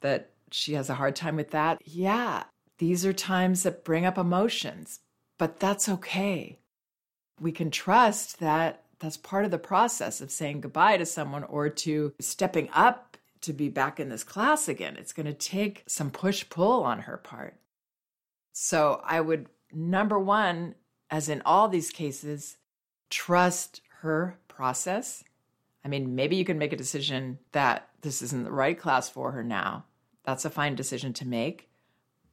that 0.00 0.30
she 0.50 0.74
has 0.74 0.90
a 0.90 0.94
hard 0.94 1.14
time 1.14 1.36
with 1.36 1.52
that. 1.52 1.80
Yeah, 1.84 2.44
these 2.78 3.06
are 3.06 3.12
times 3.12 3.62
that 3.62 3.84
bring 3.84 4.04
up 4.04 4.18
emotions, 4.18 5.00
but 5.38 5.60
that's 5.60 5.88
okay. 5.88 6.58
We 7.40 7.52
can 7.52 7.70
trust 7.70 8.40
that 8.40 8.84
that's 8.98 9.16
part 9.16 9.44
of 9.44 9.50
the 9.50 9.58
process 9.58 10.20
of 10.20 10.30
saying 10.30 10.62
goodbye 10.62 10.96
to 10.96 11.06
someone 11.06 11.44
or 11.44 11.68
to 11.68 12.12
stepping 12.20 12.68
up 12.72 13.16
to 13.42 13.52
be 13.52 13.68
back 13.68 14.00
in 14.00 14.08
this 14.08 14.24
class 14.24 14.68
again. 14.68 14.96
It's 14.96 15.12
going 15.12 15.26
to 15.26 15.34
take 15.34 15.84
some 15.86 16.10
push 16.10 16.48
pull 16.48 16.82
on 16.82 17.00
her 17.00 17.16
part. 17.16 17.56
So 18.52 19.02
I 19.04 19.20
would, 19.20 19.48
number 19.72 20.18
one, 20.18 20.74
as 21.10 21.28
in 21.28 21.42
all 21.44 21.68
these 21.68 21.90
cases, 21.90 22.56
trust 23.10 23.82
her 24.00 24.38
process. 24.48 25.24
I 25.84 25.88
mean, 25.88 26.14
maybe 26.14 26.36
you 26.36 26.44
can 26.44 26.58
make 26.58 26.72
a 26.72 26.76
decision 26.76 27.38
that 27.52 27.88
this 28.00 28.22
isn't 28.22 28.44
the 28.44 28.50
right 28.50 28.78
class 28.78 29.10
for 29.10 29.32
her 29.32 29.44
now. 29.44 29.84
That's 30.24 30.44
a 30.44 30.50
fine 30.50 30.74
decision 30.74 31.12
to 31.14 31.26
make. 31.26 31.68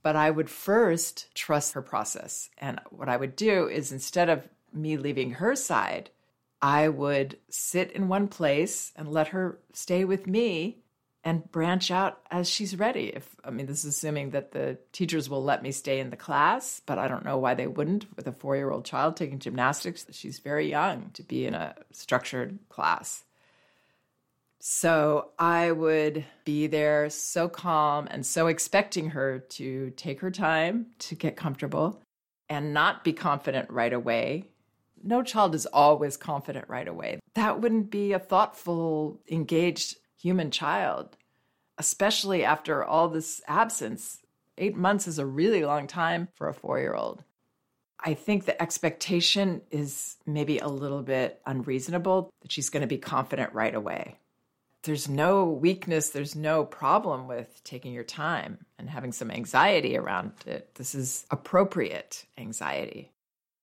But 0.03 0.15
I 0.15 0.31
would 0.31 0.49
first 0.49 1.33
trust 1.35 1.73
her 1.73 1.81
process. 1.81 2.49
And 2.57 2.79
what 2.89 3.09
I 3.09 3.17
would 3.17 3.35
do 3.35 3.67
is 3.67 3.91
instead 3.91 4.29
of 4.29 4.47
me 4.73 4.97
leaving 4.97 5.31
her 5.31 5.55
side, 5.55 6.09
I 6.61 6.89
would 6.89 7.37
sit 7.49 7.91
in 7.91 8.07
one 8.07 8.27
place 8.27 8.91
and 8.95 9.07
let 9.07 9.29
her 9.29 9.59
stay 9.73 10.05
with 10.05 10.27
me 10.27 10.81
and 11.23 11.51
branch 11.51 11.91
out 11.91 12.19
as 12.31 12.49
she's 12.49 12.77
ready. 12.77 13.07
If 13.07 13.35
I 13.43 13.51
mean, 13.51 13.67
this 13.67 13.85
is 13.85 13.95
assuming 13.95 14.31
that 14.31 14.51
the 14.51 14.77
teachers 14.91 15.29
will 15.29 15.43
let 15.43 15.61
me 15.61 15.71
stay 15.71 15.99
in 15.99 16.09
the 16.09 16.15
class, 16.15 16.81
but 16.85 16.97
I 16.97 17.07
don't 17.07 17.25
know 17.25 17.37
why 17.37 17.53
they 17.53 17.67
wouldn't 17.67 18.15
with 18.15 18.27
a 18.27 18.31
four 18.31 18.55
year 18.55 18.71
old 18.71 18.85
child 18.85 19.17
taking 19.17 19.39
gymnastics. 19.39 20.05
She's 20.11 20.39
very 20.39 20.69
young 20.69 21.11
to 21.13 21.23
be 21.23 21.45
in 21.45 21.53
a 21.53 21.75
structured 21.91 22.59
class. 22.69 23.23
So 24.59 25.29
I 25.39 25.71
would 25.71 26.23
be 26.45 26.67
there 26.67 27.09
so 27.09 27.49
calm 27.49 28.07
and 28.11 28.23
so 28.23 28.45
expecting 28.45 29.09
her 29.11 29.39
to 29.39 29.89
take 29.91 30.19
her 30.19 30.29
time 30.29 30.87
to 30.99 31.15
get 31.15 31.35
comfortable 31.35 31.99
and 32.47 32.73
not 32.73 33.03
be 33.03 33.13
confident 33.13 33.71
right 33.71 33.93
away. 33.93 34.50
No 35.03 35.23
child 35.23 35.55
is 35.55 35.65
always 35.65 36.17
confident 36.17 36.69
right 36.69 36.87
away. 36.87 37.19
That 37.35 37.61
wouldn't 37.61 37.89
be 37.89 38.13
a 38.13 38.19
thoughtful, 38.19 39.19
engaged 39.29 39.97
human 40.19 40.51
child, 40.51 41.17
especially 41.77 42.43
after 42.43 42.83
all 42.83 43.09
this 43.09 43.41
absence. 43.47 44.19
Eight 44.57 44.75
months 44.75 45.07
is 45.07 45.19
a 45.19 45.25
really 45.25 45.65
long 45.65 45.87
time 45.87 46.27
for 46.35 46.47
a 46.47 46.53
four 46.53 46.79
year 46.79 46.93
old. 46.93 47.23
I 48.03 48.15
think 48.15 48.45
the 48.45 48.59
expectation 48.61 49.61
is 49.69 50.17
maybe 50.25 50.57
a 50.57 50.67
little 50.67 51.03
bit 51.03 51.39
unreasonable 51.45 52.31
that 52.41 52.51
she's 52.51 52.69
going 52.69 52.81
to 52.81 52.87
be 52.87 52.97
confident 52.97 53.53
right 53.53 53.75
away 53.75 54.17
there's 54.83 55.07
no 55.07 55.45
weakness, 55.45 56.09
there's 56.09 56.35
no 56.35 56.65
problem 56.65 57.27
with 57.27 57.61
taking 57.63 57.93
your 57.93 58.03
time 58.03 58.65
and 58.79 58.89
having 58.89 59.11
some 59.11 59.29
anxiety 59.29 59.95
around 59.95 60.31
it. 60.45 60.73
This 60.75 60.95
is 60.95 61.25
appropriate 61.29 62.25
anxiety. 62.37 63.11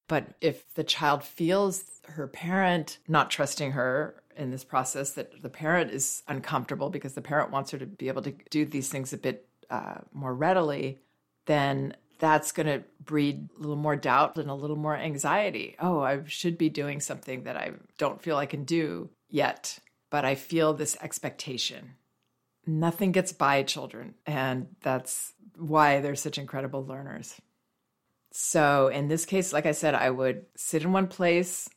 But 0.08 0.34
if 0.40 0.74
the 0.74 0.84
child 0.84 1.22
feels 1.22 2.00
her 2.08 2.26
parent 2.26 2.98
not 3.06 3.30
trusting 3.30 3.72
her 3.72 4.22
in 4.36 4.50
this 4.50 4.64
process, 4.64 5.12
that 5.12 5.42
the 5.42 5.48
parent 5.48 5.90
is 5.90 6.22
uncomfortable 6.26 6.90
because 6.90 7.12
the 7.12 7.22
parent 7.22 7.50
wants 7.50 7.70
her 7.70 7.78
to 7.78 7.86
be 7.86 8.08
able 8.08 8.22
to 8.22 8.34
do 8.50 8.64
these 8.64 8.88
things 8.88 9.12
a 9.12 9.18
bit 9.18 9.46
uh, 9.70 9.98
more 10.12 10.34
readily, 10.34 10.98
then 11.46 11.94
that's 12.18 12.50
going 12.50 12.66
to 12.66 12.82
breed 13.04 13.48
a 13.56 13.60
little 13.60 13.76
more 13.76 13.94
doubt 13.94 14.36
and 14.38 14.50
a 14.50 14.54
little 14.54 14.76
more 14.76 14.96
anxiety. 14.96 15.76
Oh, 15.78 16.00
I 16.00 16.22
should 16.26 16.58
be 16.58 16.68
doing 16.68 17.00
something 17.00 17.44
that 17.44 17.56
I 17.56 17.72
don't 17.96 18.20
feel 18.20 18.36
I 18.36 18.46
can 18.46 18.64
do 18.64 19.10
yet 19.28 19.78
but 20.10 20.24
I 20.24 20.34
feel 20.34 20.74
this 20.74 20.96
expectation. 21.00 21.94
Nothing 22.66 23.12
gets 23.12 23.32
by 23.32 23.62
children, 23.62 24.14
and 24.26 24.68
that's 24.80 25.32
why 25.56 26.00
they're 26.00 26.14
such 26.14 26.38
incredible 26.38 26.84
learners. 26.84 27.40
So, 28.40 28.86
in 28.86 29.08
this 29.08 29.26
case, 29.26 29.52
like 29.52 29.66
I 29.66 29.72
said, 29.72 29.96
I 29.96 30.10
would 30.10 30.46
sit 30.54 30.84
in 30.84 30.92
one 30.92 31.08
place, 31.08 31.68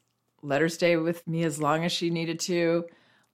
let 0.43 0.61
her 0.61 0.69
stay 0.69 0.95
with 0.95 1.27
me 1.27 1.41
as 1.43 1.59
long 1.59 1.83
as 1.83 1.91
she 1.91 2.11
needed 2.11 2.39
to, 2.41 2.85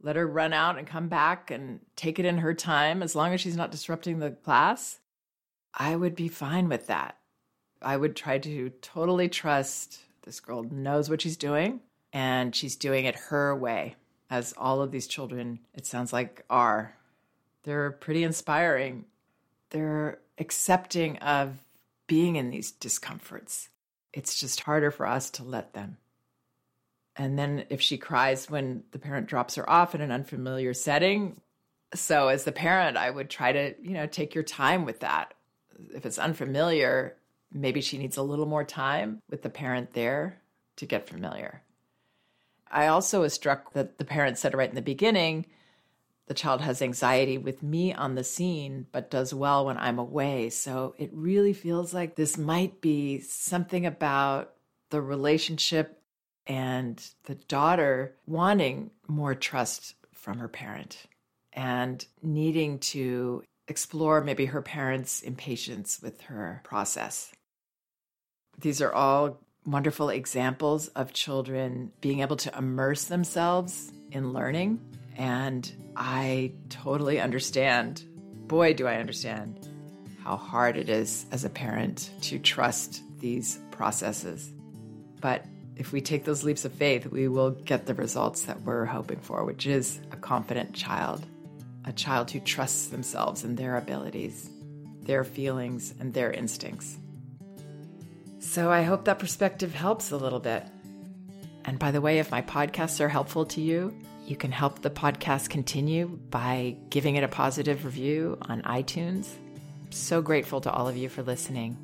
let 0.02 0.16
her 0.16 0.26
run 0.26 0.54
out 0.54 0.78
and 0.78 0.88
come 0.88 1.10
back 1.10 1.52
and 1.52 1.82
take 1.98 2.20
it 2.20 2.26
in 2.26 2.38
her 2.38 2.54
time, 2.54 3.04
as 3.04 3.18
long 3.18 3.34
as 3.34 3.42
she's 3.42 3.58
not 3.58 3.70
disrupting 3.70 4.20
the 4.20 4.32
class. 4.32 5.02
I 5.74 5.94
would 5.94 6.16
be 6.16 6.30
fine 6.30 6.70
with 6.70 6.88
that. 6.88 7.18
I 7.82 7.98
would 7.98 8.16
try 8.16 8.38
to 8.38 8.70
totally 8.82 9.28
trust 9.28 10.00
this 10.24 10.40
girl 10.40 10.64
knows 10.64 11.10
what 11.10 11.20
she's 11.20 11.36
doing 11.36 11.82
and 12.14 12.56
she's 12.56 12.78
doing 12.78 13.04
it 13.04 13.16
her 13.16 13.54
way 13.54 13.98
as 14.30 14.54
all 14.56 14.82
of 14.82 14.92
these 14.92 15.06
children, 15.06 15.60
it 15.74 15.86
sounds 15.86 16.14
like, 16.14 16.46
are. 16.50 16.96
They're 17.64 17.92
pretty 17.92 18.24
inspiring. 18.24 19.04
They're 19.72 20.20
accepting 20.38 21.18
of 21.18 21.62
being 22.08 22.36
in 22.38 22.50
these 22.50 22.72
discomforts. 22.72 23.70
It's 24.14 24.40
just 24.40 24.62
harder 24.62 24.92
for 24.92 25.06
us 25.06 25.30
to 25.32 25.44
let 25.44 25.74
them. 25.74 25.98
And 27.16 27.38
then 27.38 27.66
if 27.70 27.82
she 27.82 27.98
cries 27.98 28.50
when 28.50 28.84
the 28.92 29.00
parent 29.00 29.28
drops 29.28 29.56
her 29.56 29.70
off 29.70 29.96
in 29.96 30.02
an 30.02 30.12
unfamiliar 30.12 30.74
setting, 30.74 31.42
so 31.94 32.28
as 32.28 32.44
the 32.44 32.52
parent, 32.52 32.98
I 32.98 33.10
would 33.10 33.30
try 33.30 33.52
to, 33.52 33.76
you 33.82 33.92
know, 33.92 34.08
take 34.08 34.36
your 34.36 34.44
time 34.44 34.86
with 34.86 35.00
that. 35.02 35.34
If 35.94 36.06
it's 36.06 36.20
unfamiliar, 36.20 37.16
maybe 37.52 37.82
she 37.82 37.98
needs 37.98 38.18
a 38.18 38.24
little 38.24 38.46
more 38.46 38.64
time 38.64 39.20
with 39.30 39.42
the 39.42 39.50
parent 39.50 39.94
there 39.94 40.40
to 40.78 40.86
get 40.86 41.08
familiar. 41.08 41.62
I 42.70 42.88
also 42.88 43.22
was 43.22 43.34
struck 43.34 43.74
that 43.74 43.98
the 43.98 44.06
parent 44.06 44.38
said 44.38 44.54
right 44.54 44.70
in 44.70 44.76
the 44.76 44.82
beginning 44.82 45.46
the 46.28 46.34
child 46.34 46.62
has 46.62 46.82
anxiety 46.82 47.38
with 47.38 47.64
me 47.64 47.94
on 47.94 48.16
the 48.16 48.24
scene, 48.24 48.86
but 48.92 49.10
does 49.10 49.34
well 49.34 49.66
when 49.66 49.78
I'm 49.78 49.98
away. 49.98 50.50
So 50.50 50.94
it 50.98 51.10
really 51.14 51.54
feels 51.54 51.94
like 51.94 52.16
this 52.16 52.38
might 52.38 52.82
be 52.82 53.22
something 53.22 53.86
about 53.86 54.54
the 54.90 55.02
relationship 55.02 56.02
and 56.46 57.02
the 57.26 57.36
daughter 57.36 58.16
wanting 58.26 58.92
more 59.08 59.36
trust 59.36 59.96
from 60.14 60.40
her 60.40 60.48
parent 60.48 61.06
and 61.54 62.06
needing 62.22 62.80
to 62.80 63.44
explore 63.68 64.22
maybe 64.22 64.46
her 64.46 64.62
parents' 64.62 65.22
impatience 65.22 66.02
with 66.02 66.22
her 66.22 66.62
process. 66.64 67.32
These 68.60 68.82
are 68.82 68.94
all 68.94 69.40
wonderful 69.66 70.10
examples 70.10 70.88
of 70.90 71.14
children 71.14 71.92
being 72.02 72.22
able 72.22 72.38
to 72.38 72.58
immerse 72.58 73.06
themselves 73.06 73.92
in 74.12 74.34
learning. 74.34 74.80
And 75.18 75.70
I 75.96 76.54
totally 76.70 77.20
understand, 77.20 78.04
boy, 78.48 78.74
do 78.74 78.88
I 78.88 78.98
understand 78.98 79.68
how 80.24 80.38
hard 80.38 80.78
it 80.78 80.90
is 80.90 81.26
as 81.32 81.44
a 81.44 81.50
parent 81.50 82.12
to 82.22 82.38
trust 82.38 83.02
these 83.20 83.60
processes. 83.72 84.52
But 85.20 85.46
if 85.76 85.92
we 85.92 86.02
take 86.02 86.26
those 86.26 86.44
leaps 86.44 86.66
of 86.66 86.74
faith, 86.74 87.08
we 87.08 87.28
will 87.28 87.52
get 87.52 87.86
the 87.86 87.94
results 87.94 88.44
that 88.44 88.62
we're 88.62 88.86
hoping 88.86 89.20
for, 89.20 89.44
which 89.44 89.66
is 89.66 90.00
a 90.12 90.18
confident 90.18 90.74
child, 90.74 91.26
a 91.86 91.94
child 91.94 92.30
who 92.30 92.40
trusts 92.40 92.88
themselves 92.88 93.44
and 93.44 93.58
their 93.58 93.78
abilities, 93.78 94.50
their 95.02 95.24
feelings, 95.24 95.94
and 96.00 96.14
their 96.14 96.32
instincts. 96.32 96.98
So 98.40 98.72
I 98.72 98.84
hope 98.84 99.06
that 99.06 99.20
perspective 99.20 99.74
helps 99.74 100.12
a 100.12 100.18
little 100.18 100.40
bit. 100.40 100.64
And 101.66 101.80
by 101.80 101.92
the 101.92 102.02
way, 102.02 102.20
if 102.20 102.32
my 102.32 102.42
podcasts 102.42 103.00
are 103.00 103.10
helpful 103.10 103.46
to 103.48 103.62
you, 103.62 103.94
you 104.28 104.36
can 104.36 104.52
help 104.52 104.82
the 104.82 104.90
podcast 104.90 105.50
continue 105.50 106.08
by 106.30 106.76
giving 106.90 107.16
it 107.16 107.24
a 107.24 107.30
positive 107.30 107.86
review 107.86 108.38
on 108.42 108.62
iTunes. 108.64 109.30
I'm 109.86 109.92
so 109.92 110.22
grateful 110.22 110.60
to 110.62 110.72
all 110.72 110.90
of 110.90 110.98
you 110.98 111.08
for 111.08 111.24
listening. 111.24 111.78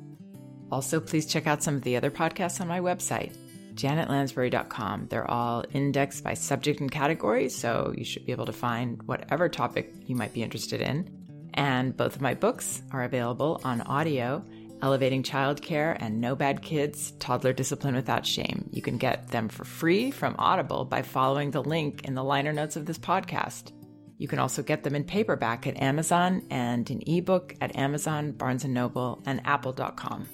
Also, 0.70 1.00
please 1.00 1.24
check 1.24 1.46
out 1.46 1.62
some 1.62 1.74
of 1.74 1.82
the 1.82 1.96
other 1.96 2.10
podcasts 2.10 2.60
on 2.60 2.68
my 2.68 2.80
website, 2.80 3.34
janetlansbury.com. 3.74 5.06
They're 5.08 5.30
all 5.30 5.64
indexed 5.72 6.22
by 6.22 6.34
subject 6.34 6.80
and 6.80 6.90
category, 6.90 7.48
so 7.48 7.94
you 7.96 8.04
should 8.04 8.26
be 8.26 8.32
able 8.32 8.46
to 8.46 8.52
find 8.52 9.02
whatever 9.04 9.48
topic 9.48 9.94
you 10.06 10.14
might 10.14 10.34
be 10.34 10.42
interested 10.42 10.82
in. 10.82 11.10
And 11.54 11.96
both 11.96 12.14
of 12.14 12.20
my 12.20 12.34
books 12.34 12.82
are 12.90 13.04
available 13.04 13.60
on 13.64 13.80
audio 13.82 14.44
Elevating 14.84 15.22
Childcare 15.22 15.96
and 15.98 16.20
No 16.20 16.36
Bad 16.36 16.60
Kids 16.60 17.12
Toddler 17.12 17.54
Discipline 17.54 17.94
Without 17.94 18.26
Shame. 18.26 18.68
You 18.70 18.82
can 18.82 18.98
get 18.98 19.28
them 19.28 19.48
for 19.48 19.64
free 19.64 20.10
from 20.10 20.36
Audible 20.38 20.84
by 20.84 21.00
following 21.00 21.52
the 21.52 21.62
link 21.62 22.04
in 22.04 22.14
the 22.14 22.22
liner 22.22 22.52
notes 22.52 22.76
of 22.76 22.84
this 22.84 22.98
podcast. 22.98 23.72
You 24.18 24.28
can 24.28 24.38
also 24.38 24.62
get 24.62 24.82
them 24.82 24.94
in 24.94 25.04
paperback 25.04 25.66
at 25.66 25.80
Amazon 25.80 26.42
and 26.50 26.90
in 26.90 27.02
ebook 27.06 27.54
at 27.62 27.74
Amazon, 27.76 28.32
Barnes 28.32 28.64
& 28.64 28.66
Noble, 28.66 29.22
and 29.24 29.40
apple.com. 29.46 30.28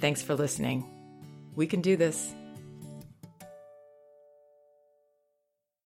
Thanks 0.00 0.20
for 0.20 0.34
listening. 0.34 0.84
We 1.54 1.68
can 1.68 1.80
do 1.80 1.96
this. 1.96 2.34